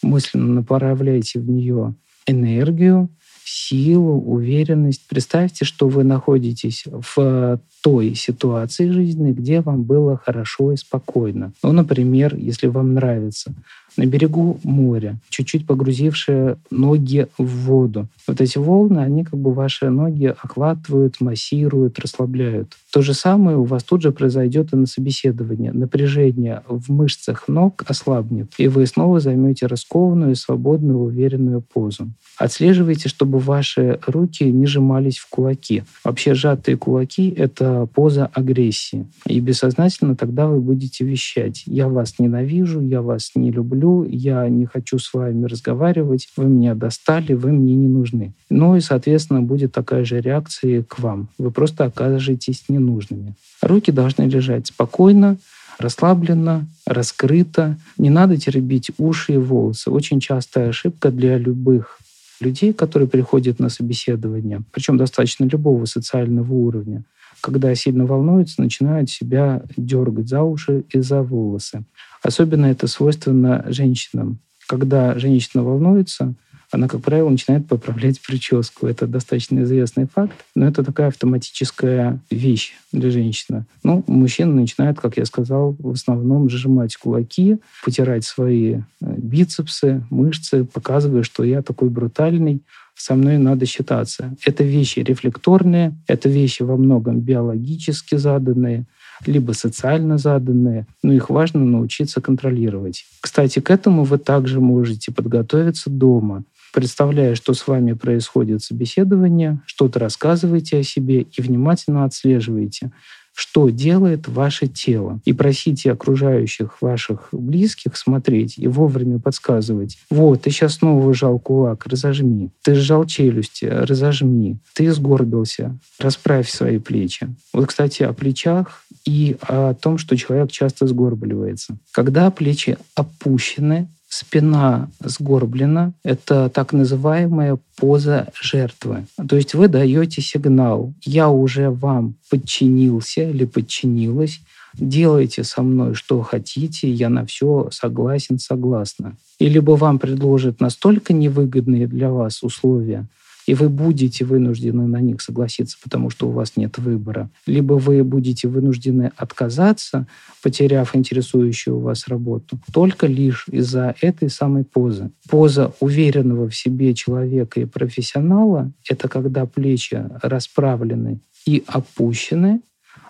мысленно 0.04 0.54
направляете 0.54 1.40
в 1.40 1.50
нее 1.50 1.96
энергию, 2.28 3.10
силу, 3.44 4.22
уверенность. 4.22 5.08
Представьте, 5.08 5.66
что 5.66 5.88
вы 5.88 6.04
находитесь 6.04 6.86
в 6.86 7.60
той 7.84 8.16
ситуации 8.16 8.90
жизни, 8.90 9.34
где 9.34 9.60
вам 9.60 9.84
было 9.84 10.16
хорошо 10.16 10.72
и 10.72 10.78
спокойно. 10.78 11.52
Ну, 11.62 11.74
например, 11.74 12.34
если 12.36 12.68
вам 12.68 12.94
нравится 12.94 13.54
на 13.98 14.06
берегу 14.06 14.60
моря, 14.64 15.18
чуть-чуть 15.30 15.68
погрузившие 15.68 16.58
ноги 16.72 17.28
в 17.38 17.46
воду. 17.66 18.08
Вот 18.28 18.42
эти 18.42 18.58
волны, 18.58 19.00
они 19.00 19.24
как 19.24 19.40
бы 19.40 19.54
ваши 19.54 19.90
ноги 19.90 20.26
охватывают, 20.26 21.20
массируют, 21.20 22.00
расслабляют. 22.00 22.74
То 22.92 23.02
же 23.02 23.14
самое 23.14 23.58
у 23.58 23.66
вас 23.66 23.84
тут 23.84 24.02
же 24.02 24.12
произойдет 24.12 24.74
и 24.74 24.78
на 24.78 24.86
собеседовании. 24.86 25.70
Напряжение 25.70 26.64
в 26.68 26.92
мышцах 26.92 27.48
ног 27.48 27.84
ослабнет, 27.88 28.52
и 28.58 28.68
вы 28.68 28.86
снова 28.88 29.20
займете 29.20 29.68
раскованную, 29.68 30.36
свободную, 30.36 31.00
уверенную 31.00 31.62
позу. 31.62 32.10
Отслеживайте, 32.38 33.10
чтобы 33.10 33.40
ваши 33.40 34.00
руки 34.08 34.44
не 34.46 34.66
сжимались 34.66 35.18
в 35.18 35.30
кулаки. 35.30 35.84
Вообще 36.04 36.34
сжатые 36.34 36.78
кулаки— 36.78 37.30
это 37.38 37.73
поза 37.86 38.26
агрессии. 38.34 39.06
И 39.26 39.40
бессознательно 39.40 40.16
тогда 40.16 40.48
вы 40.48 40.60
будете 40.60 41.06
вещать. 41.06 41.64
Я 41.66 41.88
вас 41.88 42.20
ненавижу, 42.20 42.82
я 42.82 43.02
вас 43.02 43.32
не 43.36 43.52
люблю, 43.52 44.04
я 44.04 44.48
не 44.50 44.66
хочу 44.66 45.00
с 45.00 45.14
вами 45.14 45.46
разговаривать, 45.46 46.30
вы 46.38 46.46
меня 46.46 46.76
достали, 46.76 47.34
вы 47.34 47.52
мне 47.52 47.76
не 47.76 47.88
нужны. 47.88 48.34
Ну 48.50 48.76
и, 48.76 48.82
соответственно, 48.82 49.42
будет 49.42 49.72
такая 49.72 50.06
же 50.06 50.22
реакция 50.22 50.84
к 50.84 51.00
вам. 51.00 51.30
Вы 51.38 51.52
просто 51.52 51.86
окажетесь 51.86 52.66
ненужными. 52.70 53.36
Руки 53.62 53.92
должны 53.92 54.24
лежать 54.24 54.68
спокойно, 54.68 55.38
расслабленно, 55.80 56.68
раскрыто. 56.86 57.78
Не 57.98 58.10
надо 58.10 58.38
теребить 58.38 58.92
уши 58.98 59.34
и 59.34 59.38
волосы. 59.38 59.90
Очень 59.90 60.20
частая 60.20 60.70
ошибка 60.70 61.12
для 61.12 61.38
любых 61.38 62.00
людей, 62.44 62.74
которые 62.74 63.08
приходят 63.08 63.60
на 63.60 63.70
собеседование, 63.70 64.62
причем 64.72 64.98
достаточно 64.98 65.46
любого 65.46 65.86
социального 65.86 66.54
уровня, 66.54 67.04
когда 67.44 67.76
сильно 67.76 68.06
волнуются, 68.06 68.62
начинают 68.62 69.10
себя 69.10 69.62
дергать 69.76 70.30
за 70.30 70.44
уши 70.44 70.86
и 70.94 71.02
за 71.02 71.22
волосы. 71.22 71.84
Особенно 72.22 72.68
это 72.68 72.88
свойственно 72.88 73.66
женщинам. 73.68 74.40
Когда 74.66 75.20
женщина 75.20 75.62
волнуется, 75.62 76.36
она, 76.72 76.88
как 76.88 77.02
правило, 77.02 77.30
начинает 77.30 77.68
поправлять 77.68 78.22
прическу. 78.22 78.88
Это 78.88 79.08
достаточно 79.08 79.62
известный 79.64 80.08
факт, 80.08 80.34
но 80.56 80.66
это 80.66 80.84
такая 80.84 81.10
автоматическая 81.10 82.20
вещь 82.32 82.74
для 82.94 83.12
женщины. 83.12 83.66
Ну, 83.84 84.04
мужчина 84.08 84.54
начинает, 84.54 85.00
как 85.00 85.18
я 85.18 85.26
сказал, 85.26 85.76
в 85.78 85.92
основном 85.92 86.50
сжимать 86.50 86.96
кулаки, 86.96 87.58
потирать 87.84 88.24
свои 88.24 88.76
э, 88.76 88.82
бицепсы, 89.02 90.04
мышцы, 90.10 90.64
показывая, 90.64 91.24
что 91.24 91.44
я 91.44 91.62
такой 91.62 91.90
брутальный, 91.90 92.64
со 92.96 93.16
мной 93.16 93.38
надо 93.38 93.66
считаться. 93.66 94.36
Это 94.46 94.64
вещи 94.64 95.00
рефлекторные, 95.00 95.96
это 96.08 96.30
вещи 96.30 96.64
во 96.64 96.78
многом 96.78 97.20
биологически 97.20 98.16
заданные, 98.16 98.86
либо 99.26 99.52
социально 99.54 100.18
заданные, 100.18 100.88
но 101.02 101.14
их 101.14 101.30
важно 101.30 101.64
научиться 101.64 102.22
контролировать. 102.22 103.06
Кстати, 103.22 103.60
к 103.60 103.70
этому 103.70 104.04
вы 104.04 104.18
также 104.18 104.60
можете 104.60 105.12
подготовиться 105.12 105.90
дома 105.90 106.44
представляя, 106.74 107.36
что 107.36 107.54
с 107.54 107.68
вами 107.68 107.94
происходит 107.94 108.64
собеседование, 108.64 109.62
что-то 109.66 110.00
рассказывайте 110.00 110.80
о 110.80 110.84
себе 110.84 111.22
и 111.22 111.42
внимательно 111.42 112.04
отслеживайте, 112.04 112.92
что 113.34 113.70
делает 113.70 114.28
ваше 114.28 114.68
тело. 114.68 115.20
И 115.26 115.34
просите 115.34 115.92
окружающих 115.92 116.82
ваших 116.82 117.30
близких 117.32 117.98
смотреть 117.98 118.58
и 118.58 118.68
вовремя 118.68 119.20
подсказывать. 119.20 119.98
Вот, 120.10 120.44
ты 120.44 120.52
сейчас 120.52 120.76
снова 120.76 121.14
сжал 121.14 121.40
кулак, 121.40 121.88
разожми. 121.88 122.52
Ты 122.62 122.76
сжал 122.76 123.06
челюсти, 123.06 123.66
разожми. 123.66 124.58
Ты 124.74 124.92
сгорбился, 124.92 125.78
расправь 126.00 126.50
свои 126.50 126.80
плечи. 126.80 127.28
Вот, 127.54 127.68
кстати, 127.68 128.04
о 128.04 128.14
плечах 128.14 128.86
и 129.06 129.36
о 129.42 129.74
том, 129.74 129.98
что 129.98 130.16
человек 130.16 130.52
часто 130.52 130.88
сгорбливается. 130.88 131.78
Когда 131.92 132.30
плечи 132.32 132.78
опущены, 132.96 133.88
спина 134.14 134.90
сгорблена. 135.00 135.94
Это 136.04 136.50
так 136.50 136.72
называемая 136.72 137.58
поза 137.78 138.30
жертвы. 138.40 139.06
То 139.28 139.36
есть 139.36 139.56
вы 139.56 139.68
даете 139.68 140.22
сигнал, 140.22 140.94
я 141.02 141.30
уже 141.30 141.72
вам 141.72 142.16
подчинился 142.30 143.24
или 143.30 143.46
подчинилась, 143.46 144.40
делайте 144.76 145.44
со 145.44 145.64
мной 145.64 145.96
что 145.96 146.22
хотите, 146.22 146.92
я 146.92 147.10
на 147.10 147.26
все 147.26 147.70
согласен, 147.72 148.38
согласна. 148.38 149.16
И 149.40 149.50
либо 149.50 149.72
вам 149.72 149.98
предложат 149.98 150.62
настолько 150.62 151.12
невыгодные 151.14 151.88
для 151.88 152.12
вас 152.12 152.44
условия, 152.44 153.08
и 153.46 153.54
вы 153.54 153.70
будете 153.70 154.26
вынуждены 154.26 154.88
на 154.88 155.02
них 155.02 155.22
согласиться, 155.22 155.78
потому 155.84 156.10
что 156.10 156.28
у 156.28 156.32
вас 156.32 156.54
нет 156.56 156.78
выбора. 156.78 157.30
Либо 157.46 157.74
вы 157.74 158.04
будете 158.04 158.48
вынуждены 158.48 159.12
отказаться, 159.16 160.08
потеряв 160.42 160.96
интересующую 160.96 161.80
вас 161.80 162.08
работу, 162.08 162.60
только 162.74 163.08
лишь 163.08 163.46
из-за 163.50 163.96
этой 164.02 164.30
самой 164.30 164.64
позы. 164.64 165.12
Поза 165.30 165.74
уверенного 165.80 166.50
в 166.50 166.56
себе 166.56 166.94
человека 166.94 167.60
и 167.60 167.66
профессионала— 167.66 168.72
это 168.90 169.08
когда 169.08 169.46
плечи 169.46 170.04
расправлены 170.22 171.20
и 171.46 171.64
опущены, 171.68 172.62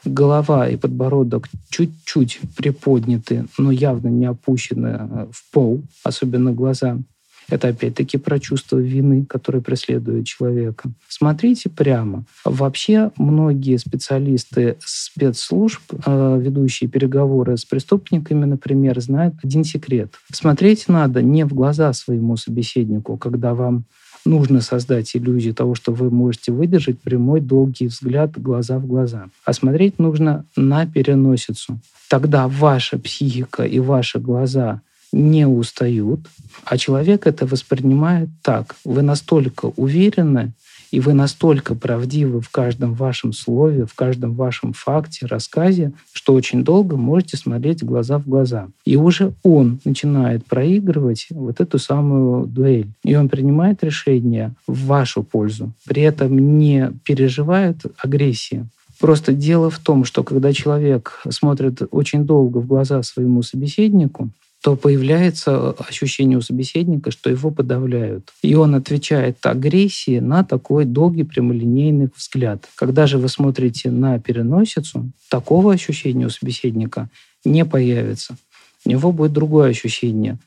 голова 0.06 0.68
и 0.68 0.78
подбородок 0.78 1.48
чуть-чуть 1.70 2.40
приподняты, 2.58 3.46
но 3.58 3.72
явно 3.72 4.10
не 4.10 4.26
опущены 4.26 5.28
в 5.32 5.52
пол, 5.52 5.84
особенно 6.04 6.52
глаза. 6.52 7.00
Это 7.50 7.70
опять-таки 7.70 8.18
про 8.18 8.40
чувство 8.40 8.78
вины, 8.78 9.26
которое 9.26 9.62
преследует 9.62 10.26
человека. 10.26 10.90
Смотрите 11.08 11.70
прямо. 11.70 12.26
Вообще 12.46 13.12
многие 13.18 13.78
специалисты 13.78 14.78
спецслужб, 14.80 15.82
э, 16.06 16.40
ведущие 16.42 16.90
переговоры 16.90 17.58
с 17.58 17.66
преступниками, 17.66 18.46
например, 18.46 19.00
знают 19.00 19.36
один 19.44 19.64
секрет. 19.64 20.14
Смотреть 20.32 20.88
надо 20.88 21.22
не 21.22 21.46
в 21.46 21.54
глаза 21.54 21.94
своему 21.94 22.38
собеседнику, 22.38 23.18
когда 23.18 23.54
вам 23.54 23.86
нужно 24.26 24.62
создать 24.62 25.16
иллюзию 25.16 25.54
того, 25.54 25.76
что 25.76 25.92
вы 25.92 26.10
можете 26.10 26.52
выдержать 26.52 27.02
прямой 27.02 27.42
долгий 27.42 27.88
взгляд 27.88 28.40
глаза 28.40 28.80
в 28.80 28.88
глаза. 28.88 29.28
А 29.46 29.54
смотреть 29.54 30.00
нужно 30.00 30.46
на 30.56 30.86
переносицу. 30.86 31.80
Тогда 32.10 32.48
ваша 32.48 32.98
психика 32.98 33.64
и 33.64 33.80
ваши 33.80 34.20
глаза 34.20 34.82
не 35.14 35.48
устают, 35.48 36.22
а 36.66 36.78
человек 36.78 37.28
это 37.28 37.46
воспринимает 37.46 38.30
так. 38.42 38.76
Вы 38.84 39.02
настолько 39.02 39.72
уверены, 39.78 40.54
и 40.94 41.00
вы 41.00 41.14
настолько 41.14 41.74
правдивы 41.74 42.40
в 42.40 42.50
каждом 42.50 42.94
вашем 42.94 43.34
слове, 43.34 43.88
в 43.88 43.96
каждом 43.96 44.36
вашем 44.36 44.74
факте, 44.74 45.26
рассказе, 45.26 45.92
что 46.12 46.34
очень 46.36 46.64
долго 46.64 46.98
можете 46.98 47.36
смотреть 47.36 47.84
глаза 47.84 48.20
в 48.20 48.28
глаза. 48.28 48.68
И 48.86 48.96
уже 48.96 49.34
он 49.42 49.80
начинает 49.86 50.46
проигрывать 50.46 51.28
вот 51.32 51.60
эту 51.60 51.80
самую 51.80 52.46
дуэль. 52.46 52.92
И 53.04 53.16
он 53.16 53.28
принимает 53.28 53.84
решение 53.84 54.54
в 54.68 54.86
вашу 54.86 55.24
пользу. 55.24 55.72
При 55.88 56.04
этом 56.04 56.60
не 56.60 56.92
переживает 57.04 57.78
агрессии. 57.98 58.68
Просто 59.00 59.34
дело 59.34 59.72
в 59.72 59.80
том, 59.80 60.06
что 60.06 60.24
когда 60.24 60.54
человек 60.54 61.24
смотрит 61.30 61.82
очень 61.90 62.24
долго 62.26 62.60
в 62.60 62.68
глаза 62.68 63.02
своему 63.02 63.42
собеседнику, 63.42 64.30
то 64.64 64.78
появляется 64.78 65.72
ощущение 65.72 66.38
у 66.38 66.42
собеседника, 66.42 67.12
что 67.12 67.30
его 67.30 67.52
подавляют. 67.52 68.32
И 68.42 68.56
он 68.56 68.76
отвечает 68.76 69.46
агрессией 69.46 70.22
на 70.22 70.46
такой 70.46 70.86
долгий 70.86 71.24
прямолинейный 71.24 72.10
взгляд. 72.16 72.70
Когда 72.76 73.06
же 73.06 73.18
вы 73.18 73.28
смотрите 73.28 73.92
на 73.92 74.18
переносицу, 74.20 75.12
такого 75.30 75.74
ощущения 75.74 76.28
у 76.28 76.30
собеседника 76.30 77.10
не 77.44 77.66
появится. 77.66 78.38
У 78.86 78.90
него 78.90 79.12
будет 79.12 79.34
другое 79.34 79.72
ощущение 79.72 80.38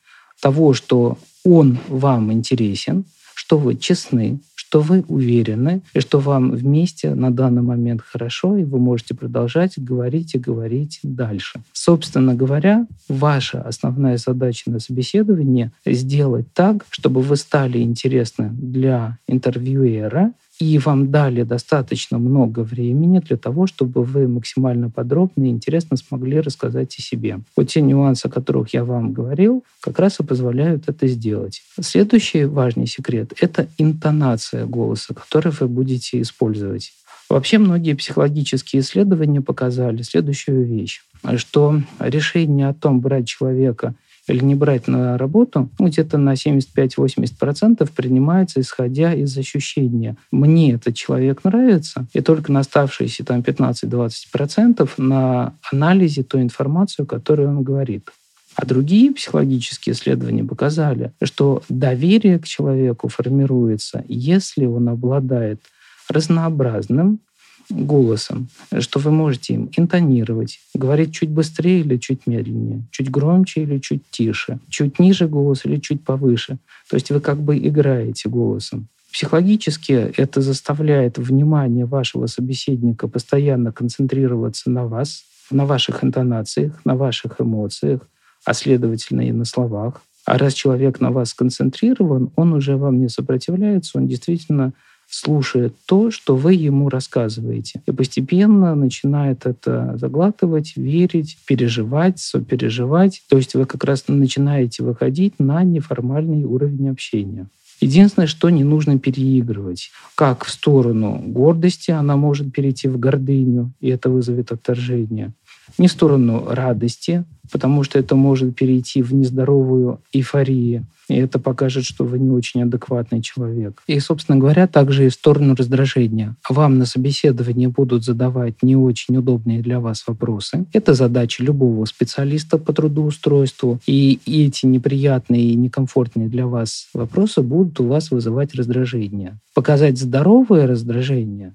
того, 0.41 0.73
что 0.73 1.19
он 1.45 1.79
вам 1.87 2.33
интересен, 2.33 3.05
что 3.37 3.59
вы 3.59 3.77
честны, 3.77 4.41
что 4.55 4.81
вы 4.81 5.05
уверены, 5.09 5.83
и 5.93 6.01
что 6.01 6.19
вам 6.19 6.53
вместе 6.53 7.15
на 7.15 7.31
данный 7.31 7.61
момент 7.61 8.01
хорошо, 8.01 8.57
и 8.57 8.65
вы 8.65 8.79
можете 8.79 9.15
продолжать 9.15 9.75
говорить 9.77 10.35
и 10.35 10.39
говорить 10.39 11.01
дальше. 11.03 11.61
Собственно 11.73 12.35
говоря, 12.35 12.87
ваша 13.09 13.61
основная 13.61 14.17
задача 14.17 14.71
на 14.71 14.81
собеседовании— 14.81 15.71
сделать 15.87 16.47
так, 16.55 16.87
чтобы 16.89 17.21
вы 17.21 17.37
стали 17.37 17.79
интересны 17.79 18.49
для 18.51 19.19
интервьюера, 19.29 20.33
и 20.59 20.79
вам 20.79 21.11
дали 21.11 21.43
достаточно 21.43 22.19
много 22.19 22.61
времени 22.61 23.19
для 23.19 23.37
того, 23.37 23.67
чтобы 23.67 24.03
вы 24.03 24.27
максимально 24.27 24.91
подробно 24.91 25.45
и 25.45 25.51
интересно 25.51 25.97
смогли 25.97 26.41
рассказать 26.41 26.97
о 26.99 27.03
себе. 27.03 27.41
Вот 27.57 27.69
те 27.69 27.81
нюансы, 27.81 28.27
о 28.27 28.31
которых 28.31 28.73
я 28.73 28.85
вам 28.85 29.13
говорил, 29.13 29.65
как 29.81 29.99
раз 29.99 30.19
и 30.21 30.25
позволяют 30.25 30.89
это 30.89 31.07
сделать. 31.07 31.63
Следующий 31.81 32.45
важный 32.45 32.87
секрет— 32.87 33.33
это 33.41 33.69
интонация 33.77 34.67
голоса, 34.67 35.15
который 35.15 35.53
вы 35.53 35.69
будете 35.69 36.21
использовать. 36.21 36.93
Вообще 37.29 37.59
многие 37.59 37.95
психологические 37.95 38.81
исследования 38.81 39.41
показали 39.41 40.03
следующую 40.03 40.65
вещь, 40.65 41.03
что 41.37 41.83
решение 41.99 42.69
о 42.69 42.75
том, 42.75 43.01
брать 43.01 43.27
человека 43.27 43.95
или 44.29 44.45
не 44.45 44.55
брать 44.55 44.89
на 44.89 45.17
работу, 45.19 45.69
ну, 45.79 45.87
где-то 45.87 46.19
на 46.19 46.35
75-80% 46.35 47.89
принимается, 47.95 48.61
исходя 48.61 49.15
из 49.15 49.37
ощущения. 49.39 50.17
Мне 50.31 50.73
этот 50.73 50.95
человек 50.95 51.45
нравится, 51.45 52.07
и 52.13 52.21
только 52.21 52.53
на 52.53 52.61
оставшиеся 52.61 53.25
там 53.25 53.41
15-20% 53.41 54.91
на 54.99 55.55
анализе 55.73 56.23
той 56.23 56.43
информации, 56.43 57.05
которую 57.05 57.51
он 57.51 57.63
говорит. 57.63 58.11
А 58.57 58.65
другие 58.65 59.13
психологические 59.13 59.93
исследования 59.93 60.43
показали, 60.43 61.13
что 61.23 61.63
доверие 61.69 62.39
к 62.39 62.47
человеку 62.47 63.09
формируется, 63.09 64.03
если 64.09 64.65
он 64.65 64.89
обладает 64.89 65.61
разнообразным 66.09 67.21
голосом, 67.69 68.49
что 68.79 68.99
вы 68.99 69.11
можете 69.11 69.55
им 69.55 69.71
интонировать, 69.77 70.61
говорить 70.75 71.15
чуть 71.15 71.31
быстрее 71.31 71.81
или 71.81 71.97
чуть 71.97 72.27
медленнее, 72.27 72.85
чуть 72.91 73.11
громче 73.11 73.63
или 73.63 73.79
чуть 73.79 74.03
тише, 74.11 74.59
чуть 74.69 74.99
ниже 74.99 75.29
голос 75.29 75.65
или 75.65 75.77
чуть 75.77 76.05
повыше. 76.05 76.59
То 76.89 76.97
есть 76.97 77.11
вы 77.11 77.21
как 77.21 77.41
бы 77.41 77.57
играете 77.59 78.29
голосом. 78.29 78.89
Психологически 79.13 80.13
это 80.17 80.43
заставляет 80.43 81.17
внимание 81.17 81.87
вашего 81.87 82.27
собеседника 82.27 83.09
постоянно 83.09 83.73
концентрироваться 83.73 84.71
на 84.71 84.87
вас, 84.87 85.25
на 85.51 85.65
ваших 85.65 86.05
интонациях, 86.05 86.85
на 86.85 86.97
ваших 86.97 87.41
эмоциях, 87.41 88.01
а 88.45 88.53
следовательно 88.53 89.23
и 89.23 89.33
на 89.33 89.45
словах. 89.45 90.03
А 90.27 90.39
раз 90.39 90.55
человек 90.55 91.01
на 91.01 91.13
вас 91.13 91.31
сконцентрирован, 91.31 92.31
он 92.37 92.53
уже 92.53 92.77
вам 92.77 92.99
не 92.99 93.09
сопротивляется, 93.09 93.99
он 93.99 94.09
действительно 94.09 94.73
слушает 95.09 95.75
то, 95.87 96.11
что 96.11 96.37
вы 96.37 96.55
ему 96.55 96.89
рассказываете. 96.89 97.81
И 97.87 97.93
постепенно 97.93 98.75
начинает 98.75 99.47
это 99.47 99.97
заглатывать, 99.99 100.77
верить, 100.77 101.39
переживать, 101.47 102.19
сопереживать. 102.19 103.23
То 103.29 103.37
есть 103.37 103.55
вы 103.55 103.67
как 103.67 103.85
раз 103.85 104.05
начинаете 104.09 104.83
выходить 104.83 105.39
на 105.39 105.63
неформальный 105.63 106.45
уровень 106.45 106.91
общения. 106.91 107.49
Единственное, 107.81 108.27
что 108.27 108.49
не 108.49 108.65
нужно 108.65 108.99
переигрывать. 108.99 109.91
Как 110.15 110.45
в 110.45 110.51
сторону 110.51 111.23
гордости 111.27 111.91
она 111.91 112.17
может 112.17 112.53
перейти 112.53 112.89
в 112.89 112.99
гордыню, 112.99 113.73
и 113.81 113.89
это 113.89 114.09
вызовет 114.09 114.51
отторжение. 114.51 115.33
Не 115.79 115.89
в 115.89 115.93
сторону 115.93 116.47
радости, 116.49 117.25
потому 117.51 117.83
что 117.83 117.99
это 117.99 118.17
может 118.17 118.57
перейти 118.57 119.03
в 119.03 119.15
нездоровую 119.15 120.01
эйфорию, 120.13 120.87
и 121.09 121.15
это 121.15 121.39
покажет, 121.39 121.85
что 121.85 122.05
вы 122.05 122.19
не 122.19 122.31
очень 122.31 122.63
адекватный 122.63 123.23
человек. 123.23 123.83
И, 123.87 123.99
собственно 124.01 124.39
говоря, 124.39 124.67
также 124.67 125.07
и 125.07 125.09
в 125.09 125.15
сторону 125.15 125.55
раздражения. 125.55 126.37
Вам 126.49 126.79
на 126.79 126.87
собеседовании 126.87 127.67
будут 127.67 128.05
задавать 128.05 128.63
не 128.63 128.77
очень 128.77 129.17
удобные 129.17 129.63
для 129.63 129.79
вас 129.79 130.05
вопросы. 130.07 130.67
Это 130.73 130.95
задача 130.95 131.45
любого 131.45 131.85
специалиста 131.85 132.59
по 132.59 132.73
трудоустройству. 132.73 133.79
И 133.87 134.19
эти 134.27 134.67
неприятные 134.67 135.53
и 135.53 135.55
некомфортные 135.55 136.29
для 136.29 136.47
вас 136.47 136.89
вопросы 136.93 137.43
будут 137.43 137.79
у 137.81 137.87
вас 137.87 138.11
вызывать 138.11 138.55
раздражение. 138.55 139.39
Показать 139.55 139.99
здоровое 139.99 140.67
раздражение 140.67 141.55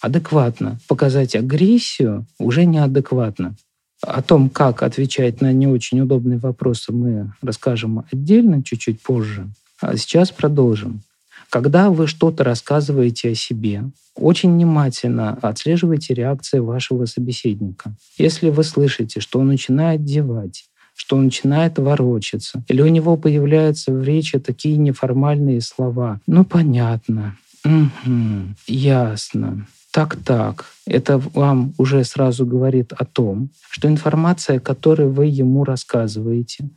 адекватно. 0.00 0.78
Показать 0.88 1.34
агрессию 1.34 2.26
уже 2.38 2.64
неадекватно. 2.64 3.54
О 4.02 4.22
том, 4.22 4.48
как 4.48 4.82
отвечать 4.82 5.40
на 5.40 5.52
не 5.52 5.66
очень 5.66 6.00
удобные 6.00 6.38
вопросы, 6.38 6.92
мы 6.92 7.32
расскажем 7.42 8.04
отдельно, 8.10 8.62
чуть-чуть 8.62 9.02
позже. 9.02 9.48
А 9.80 9.96
сейчас 9.96 10.30
продолжим. 10.30 11.02
Когда 11.50 11.90
вы 11.90 12.06
что-то 12.06 12.44
рассказываете 12.44 13.30
о 13.30 13.34
себе, 13.34 13.84
очень 14.14 14.52
внимательно 14.52 15.38
отслеживайте 15.42 16.14
реакции 16.14 16.60
вашего 16.60 17.06
собеседника. 17.06 17.94
Если 18.16 18.50
вы 18.50 18.62
слышите, 18.64 19.20
что 19.20 19.40
он 19.40 19.48
начинает 19.48 20.04
девать, 20.04 20.66
что 20.94 21.16
он 21.16 21.24
начинает 21.24 21.78
ворочаться, 21.78 22.62
или 22.68 22.82
у 22.82 22.88
него 22.88 23.16
появляются 23.16 23.92
в 23.92 24.02
речи 24.02 24.38
такие 24.38 24.76
неформальные 24.76 25.60
слова, 25.60 26.20
ну 26.26 26.44
понятно, 26.44 27.36
угу, 27.64 28.54
ясно, 28.66 29.66
так-так, 29.90 30.66
это 30.86 31.18
вам 31.18 31.74
уже 31.78 32.04
сразу 32.04 32.46
говорит 32.46 32.92
о 32.92 33.04
том, 33.04 33.50
что 33.70 33.88
информация, 33.88 34.60
которую 34.60 35.12
вы 35.12 35.26
ему 35.26 35.64
рассказываете, 35.64 36.68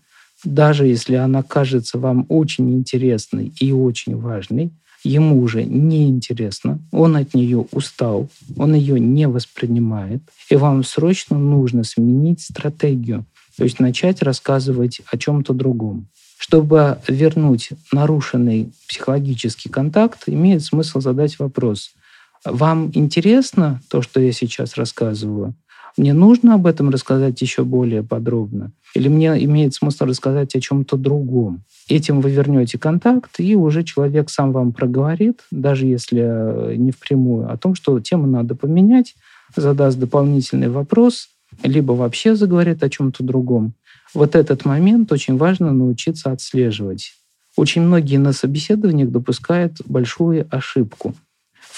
даже 0.43 0.87
если 0.87 1.15
она 1.15 1.43
кажется 1.43 1.97
вам 1.97 2.25
очень 2.29 2.73
интересной 2.73 3.53
и 3.59 3.71
очень 3.71 4.17
важной, 4.17 4.71
ему 5.03 5.41
уже 5.41 5.63
не 5.63 6.07
интересно, 6.07 6.79
он 6.91 7.15
от 7.15 7.33
нее 7.33 7.65
устал, 7.71 8.29
он 8.57 8.73
ее 8.73 8.99
не 8.99 9.27
воспринимает, 9.27 10.21
и 10.49 10.55
вам 10.55 10.83
срочно 10.83 11.37
нужно 11.37 11.83
сменить 11.83 12.41
стратегию, 12.41 13.25
то 13.57 13.63
есть 13.63 13.79
начать 13.79 14.21
рассказывать 14.21 15.01
о 15.11 15.17
чем-то 15.17 15.53
другом. 15.53 16.07
Чтобы 16.37 16.99
вернуть 17.07 17.69
нарушенный 17.91 18.73
психологический 18.89 19.69
контакт, 19.69 20.23
имеет 20.27 20.63
смысл 20.63 20.99
задать 20.99 21.37
вопрос– 21.39 21.91
вам 22.45 22.91
интересно 22.93 23.81
то, 23.89 24.01
что 24.01 24.19
я 24.19 24.31
сейчас 24.31 24.75
рассказываю? 24.75 25.55
Мне 25.95 26.13
нужно 26.13 26.55
об 26.55 26.65
этом 26.65 26.89
рассказать 26.89 27.39
еще 27.41 27.63
более 27.63 28.01
подробно? 28.01 28.71
Или 28.95 29.09
мне 29.09 29.43
имеет 29.45 29.75
смысл 29.75 30.05
рассказать 30.05 30.55
о 30.55 30.59
чем-то 30.59 30.97
другом? 30.97 31.63
Этим 31.87 32.19
вы 32.21 32.31
вернете 32.31 32.79
контакт, 32.79 33.39
и 33.39 33.55
уже 33.55 33.83
человек 33.83 34.29
сам 34.29 34.51
вам 34.51 34.71
проговорит, 34.71 35.43
даже 35.51 35.85
если 35.85 36.21
э, 36.23 36.75
не 36.77 36.91
впрямую, 36.91 37.51
о 37.51 37.57
том, 37.57 37.75
что 37.75 37.99
тему 37.99 38.25
надо 38.25 38.55
поменять, 38.55 39.13
задаст 39.55 39.99
дополнительный 39.99 40.69
вопрос, 40.69 41.27
либо 41.61 41.91
вообще 41.91 42.35
заговорит 42.35 42.83
о 42.83 42.89
чем-то 42.89 43.23
другом. 43.23 43.73
Вот 44.15 44.35
этот 44.35 44.65
момент 44.65 45.11
очень 45.11 45.37
важно 45.37 45.73
научиться 45.73 46.31
отслеживать. 46.31 47.13
Очень 47.55 47.83
многие 47.83 48.17
на 48.17 48.33
собеседованиях 48.33 49.11
допускают 49.11 49.77
большую 49.85 50.47
ошибку 50.49 51.13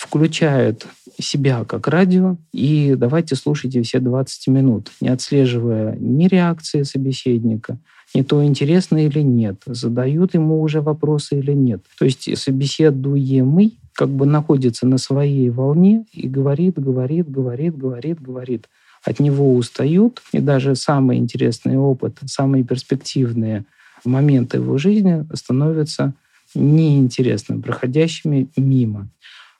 включают 0.08 0.86
себя 1.20 1.64
как 1.66 1.88
радио 1.88 2.38
и 2.52 2.96
давайте 2.98 3.36
слушайте 3.36 3.82
все 3.82 4.00
20 4.00 4.48
минут, 4.48 4.92
не 5.02 5.10
отслеживая 5.10 5.96
ни 6.00 6.28
реакции 6.28 6.84
собеседника, 6.84 7.78
ни 8.14 8.22
то 8.22 8.44
интересно 8.44 9.06
или 9.06 9.22
нет, 9.22 9.62
задают 9.66 10.34
ему 10.34 10.62
уже 10.62 10.82
вопросы 10.82 11.40
или 11.40 11.54
нет. 11.54 11.82
То 11.98 12.06
есть 12.06 12.38
собеседуемый 12.38 13.78
как 13.94 14.10
бы 14.10 14.26
находится 14.26 14.86
на 14.86 14.98
своей 14.98 15.50
волне 15.50 16.06
и 16.12 16.28
говорит, 16.28 16.78
говорит, 16.78 17.30
говорит, 17.30 17.78
говорит, 17.78 18.22
говорит. 18.22 18.70
От 19.04 19.20
него 19.20 19.56
устают, 19.56 20.22
и 20.32 20.40
даже 20.40 20.76
самый 20.76 21.18
интересный 21.18 21.78
опыт, 21.78 22.18
самые 22.26 22.64
перспективные 22.64 23.66
моменты 24.04 24.58
его 24.58 24.78
жизни 24.78 25.26
становятся 25.34 26.14
неинтересными, 26.56 27.62
проходящими 27.62 28.50
мимо. 28.58 29.10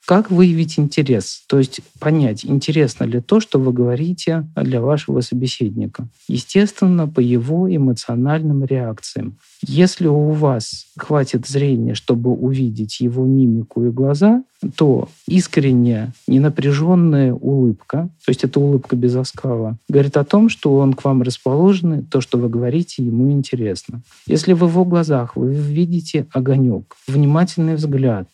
Как 0.06 0.30
выявить 0.30 0.78
интерес? 0.78 1.42
То 1.48 1.58
есть 1.58 1.80
понять, 1.98 2.44
интересно 2.44 3.02
ли 3.04 3.20
то, 3.20 3.40
что 3.40 3.58
вы 3.58 3.72
говорите 3.72 4.48
для 4.54 4.80
вашего 4.80 5.20
собеседника. 5.20 6.06
Естественно, 6.28 7.08
по 7.08 7.18
его 7.18 7.74
эмоциональным 7.74 8.64
реакциям. 8.64 9.36
Если 9.66 10.06
у 10.06 10.30
вас 10.30 10.86
хватит 10.96 11.48
зрения, 11.48 11.94
чтобы 11.94 12.30
увидеть 12.30 13.00
его 13.00 13.24
мимику 13.24 13.84
и 13.84 13.90
глаза, 13.90 14.44
то 14.76 15.08
искренняя, 15.26 16.12
ненапряженная 16.28 17.34
улыбка, 17.34 18.08
то 18.24 18.30
есть 18.30 18.44
это 18.44 18.60
улыбка 18.60 18.94
без 18.94 19.16
оскала, 19.16 19.76
говорит 19.88 20.16
о 20.16 20.24
том, 20.24 20.48
что 20.48 20.76
он 20.76 20.94
к 20.94 21.04
вам 21.04 21.22
расположен, 21.22 22.06
то, 22.06 22.20
что 22.20 22.38
вы 22.38 22.48
говорите, 22.48 23.04
ему 23.04 23.32
интересно. 23.32 24.02
Если 24.28 24.52
в 24.52 24.62
его 24.64 24.84
глазах 24.84 25.34
вы 25.34 25.52
видите 25.52 26.26
огонек, 26.32 26.94
внимательный 27.08 27.74
взгляд, 27.74 28.28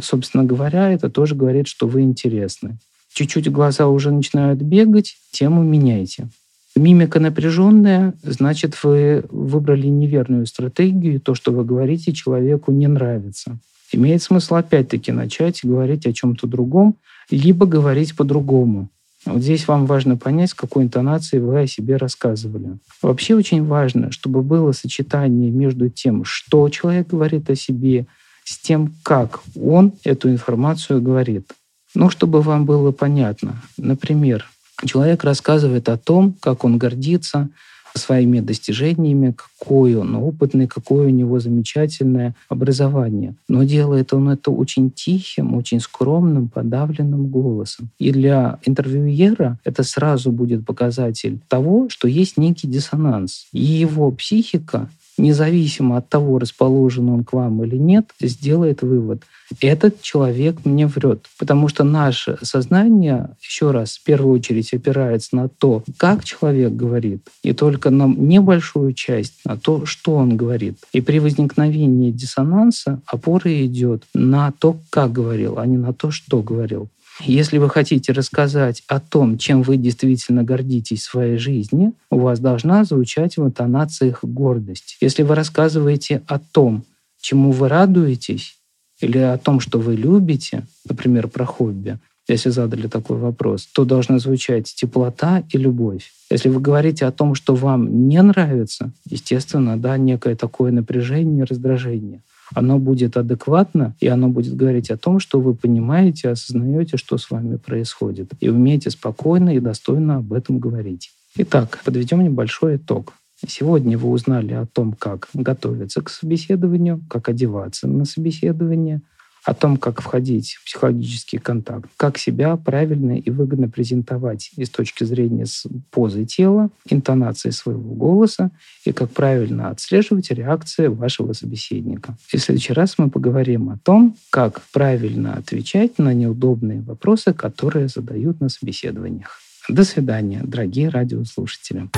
собственно 0.00 0.44
говоря, 0.44 0.90
это 0.90 1.10
тоже 1.10 1.34
говорит, 1.34 1.68
что 1.68 1.86
вы 1.86 2.02
интересны. 2.02 2.78
Чуть-чуть 3.12 3.50
глаза 3.50 3.88
уже 3.88 4.10
начинают 4.10 4.60
бегать, 4.60 5.16
тему 5.32 5.62
меняйте. 5.62 6.28
Мимика 6.76 7.18
напряженная, 7.18 8.14
значит, 8.22 8.82
вы 8.84 9.24
выбрали 9.30 9.86
неверную 9.88 10.46
стратегию, 10.46 11.20
то, 11.20 11.34
что 11.34 11.50
вы 11.50 11.64
говорите, 11.64 12.12
человеку 12.12 12.70
не 12.70 12.86
нравится. 12.86 13.58
Имеет 13.90 14.22
смысл 14.22 14.56
опять-таки 14.56 15.10
начать 15.10 15.64
говорить 15.64 16.06
о 16.06 16.12
чем-то 16.12 16.46
другом, 16.46 16.96
либо 17.30 17.66
говорить 17.66 18.14
по-другому. 18.14 18.90
Вот 19.24 19.42
здесь 19.42 19.66
вам 19.66 19.86
важно 19.86 20.16
понять, 20.16 20.50
с 20.50 20.54
какой 20.54 20.84
интонацией 20.84 21.42
вы 21.42 21.60
о 21.62 21.66
себе 21.66 21.96
рассказывали. 21.96 22.78
Вообще 23.02 23.34
очень 23.34 23.64
важно, 23.64 24.12
чтобы 24.12 24.42
было 24.42 24.72
сочетание 24.72 25.50
между 25.50 25.88
тем, 25.88 26.24
что 26.24 26.68
человек 26.68 27.08
говорит 27.08 27.50
о 27.50 27.56
себе, 27.56 28.06
с 28.48 28.58
тем, 28.58 28.94
как 29.02 29.40
он 29.60 29.92
эту 30.04 30.30
информацию 30.30 31.02
говорит. 31.02 31.52
Ну, 31.94 32.08
чтобы 32.08 32.40
вам 32.40 32.64
было 32.64 32.92
понятно. 32.92 33.60
Например, 33.76 34.46
человек 34.86 35.22
рассказывает 35.24 35.88
о 35.88 35.98
том, 35.98 36.34
как 36.40 36.64
он 36.64 36.78
гордится 36.78 37.50
своими 37.94 38.40
достижениями, 38.40 39.34
какой 39.36 39.96
он 39.96 40.14
опытный, 40.14 40.66
какое 40.66 41.08
у 41.08 41.10
него 41.10 41.40
замечательное 41.40 42.34
образование. 42.48 43.34
Но 43.48 43.64
делает 43.64 44.12
он 44.12 44.30
это 44.30 44.50
очень 44.50 44.90
тихим, 44.90 45.54
очень 45.54 45.80
скромным, 45.80 46.48
подавленным 46.48 47.26
голосом. 47.26 47.90
И 47.98 48.12
для 48.12 48.60
интервьюера 48.64 49.58
это 49.64 49.82
сразу 49.82 50.30
будет 50.32 50.64
показатель 50.64 51.40
того, 51.48 51.88
что 51.90 52.08
есть 52.08 52.36
некий 52.36 52.68
диссонанс. 52.68 53.48
И 53.52 53.62
его 53.62 54.10
психика 54.12 54.88
независимо 55.18 55.98
от 55.98 56.08
того, 56.08 56.38
расположен 56.38 57.08
он 57.08 57.24
к 57.24 57.32
вам 57.32 57.62
или 57.64 57.76
нет, 57.76 58.06
сделает 58.20 58.82
вывод. 58.82 59.22
Этот 59.60 60.02
человек 60.02 60.64
мне 60.64 60.86
врет. 60.86 61.26
Потому 61.38 61.68
что 61.68 61.84
наше 61.84 62.38
сознание, 62.42 63.30
еще 63.40 63.70
раз, 63.70 63.96
в 63.96 64.04
первую 64.04 64.34
очередь 64.34 64.72
опирается 64.74 65.36
на 65.36 65.48
то, 65.48 65.82
как 65.96 66.24
человек 66.24 66.72
говорит, 66.72 67.22
и 67.42 67.52
только 67.52 67.90
на 67.90 68.06
небольшую 68.06 68.92
часть, 68.92 69.40
на 69.44 69.56
то, 69.56 69.86
что 69.86 70.14
он 70.14 70.36
говорит. 70.36 70.78
И 70.92 71.00
при 71.00 71.18
возникновении 71.18 72.10
диссонанса 72.10 73.00
опора 73.06 73.64
идет 73.64 74.04
на 74.14 74.52
то, 74.52 74.76
как 74.90 75.12
говорил, 75.12 75.58
а 75.58 75.66
не 75.66 75.78
на 75.78 75.92
то, 75.92 76.10
что 76.10 76.42
говорил. 76.42 76.88
Если 77.20 77.58
вы 77.58 77.68
хотите 77.68 78.12
рассказать 78.12 78.82
о 78.86 79.00
том, 79.00 79.38
чем 79.38 79.62
вы 79.62 79.76
действительно 79.76 80.44
гордитесь 80.44 81.02
в 81.02 81.10
своей 81.10 81.36
жизни, 81.36 81.92
у 82.10 82.20
вас 82.20 82.38
должна 82.38 82.84
звучать 82.84 83.36
в 83.36 83.44
интонациях 83.44 84.22
гордость. 84.22 84.96
Если 85.00 85.24
вы 85.24 85.34
рассказываете 85.34 86.22
о 86.28 86.38
том, 86.38 86.84
чему 87.20 87.50
вы 87.50 87.68
радуетесь, 87.68 88.54
или 89.00 89.18
о 89.18 89.38
том, 89.38 89.60
что 89.60 89.78
вы 89.78 89.94
любите, 89.94 90.66
например, 90.88 91.28
про 91.28 91.44
хобби, 91.44 91.98
если 92.28 92.50
задали 92.50 92.88
такой 92.88 93.16
вопрос, 93.16 93.66
то 93.66 93.84
должна 93.84 94.18
звучать 94.18 94.66
теплота 94.74 95.42
и 95.50 95.56
любовь. 95.56 96.12
Если 96.30 96.48
вы 96.48 96.60
говорите 96.60 97.06
о 97.06 97.12
том, 97.12 97.34
что 97.34 97.54
вам 97.54 98.08
не 98.08 98.20
нравится, 98.20 98.92
естественно, 99.08 99.78
да, 99.78 99.96
некое 99.96 100.36
такое 100.36 100.70
напряжение, 100.72 101.44
раздражение 101.44 102.22
оно 102.54 102.78
будет 102.78 103.16
адекватно, 103.16 103.94
и 104.00 104.06
оно 104.08 104.28
будет 104.28 104.54
говорить 104.54 104.90
о 104.90 104.96
том, 104.96 105.20
что 105.20 105.40
вы 105.40 105.54
понимаете, 105.54 106.30
осознаете, 106.30 106.96
что 106.96 107.18
с 107.18 107.30
вами 107.30 107.56
происходит, 107.56 108.32
и 108.40 108.48
умеете 108.48 108.90
спокойно 108.90 109.54
и 109.54 109.60
достойно 109.60 110.16
об 110.16 110.32
этом 110.32 110.58
говорить. 110.58 111.10
Итак, 111.36 111.80
подведем 111.84 112.22
небольшой 112.22 112.76
итог. 112.76 113.14
Сегодня 113.46 113.96
вы 113.96 114.10
узнали 114.10 114.52
о 114.52 114.66
том, 114.66 114.94
как 114.94 115.28
готовиться 115.32 116.02
к 116.02 116.08
собеседованию, 116.08 117.00
как 117.08 117.28
одеваться 117.28 117.86
на 117.86 118.04
собеседование, 118.04 119.02
о 119.48 119.54
том, 119.54 119.78
как 119.78 120.02
входить 120.02 120.58
в 120.60 120.66
психологический 120.66 121.38
контакт, 121.38 121.88
как 121.96 122.18
себя 122.18 122.54
правильно 122.58 123.18
и 123.18 123.30
выгодно 123.30 123.70
презентовать 123.70 124.50
и 124.56 124.64
с 124.66 124.68
точки 124.68 125.04
зрения 125.04 125.46
позы 125.90 126.26
тела, 126.26 126.68
интонации 126.86 127.48
своего 127.48 127.94
голоса 127.94 128.50
и 128.84 128.92
как 128.92 129.10
правильно 129.10 129.70
отслеживать 129.70 130.30
реакции 130.30 130.88
вашего 130.88 131.32
собеседника. 131.32 132.18
И 132.30 132.36
в 132.36 132.42
следующий 132.42 132.74
раз 132.74 132.96
мы 132.98 133.08
поговорим 133.08 133.70
о 133.70 133.78
том, 133.78 134.18
как 134.28 134.60
правильно 134.70 135.36
отвечать 135.36 135.98
на 135.98 136.12
неудобные 136.12 136.82
вопросы, 136.82 137.32
которые 137.32 137.88
задают 137.88 138.42
на 138.42 138.50
собеседованиях. 138.50 139.40
До 139.70 139.84
свидания, 139.84 140.42
дорогие 140.44 140.90
радиослушатели. 140.90 141.88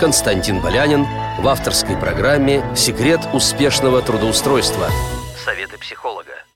Константин 0.00 0.62
Болянин 0.62 1.04
в 1.38 1.46
авторской 1.48 1.98
программе 1.98 2.64
«Секрет 2.74 3.20
успешного 3.34 4.00
трудоустройства». 4.00 4.88
Советы 5.44 5.76
психолога. 5.78 6.47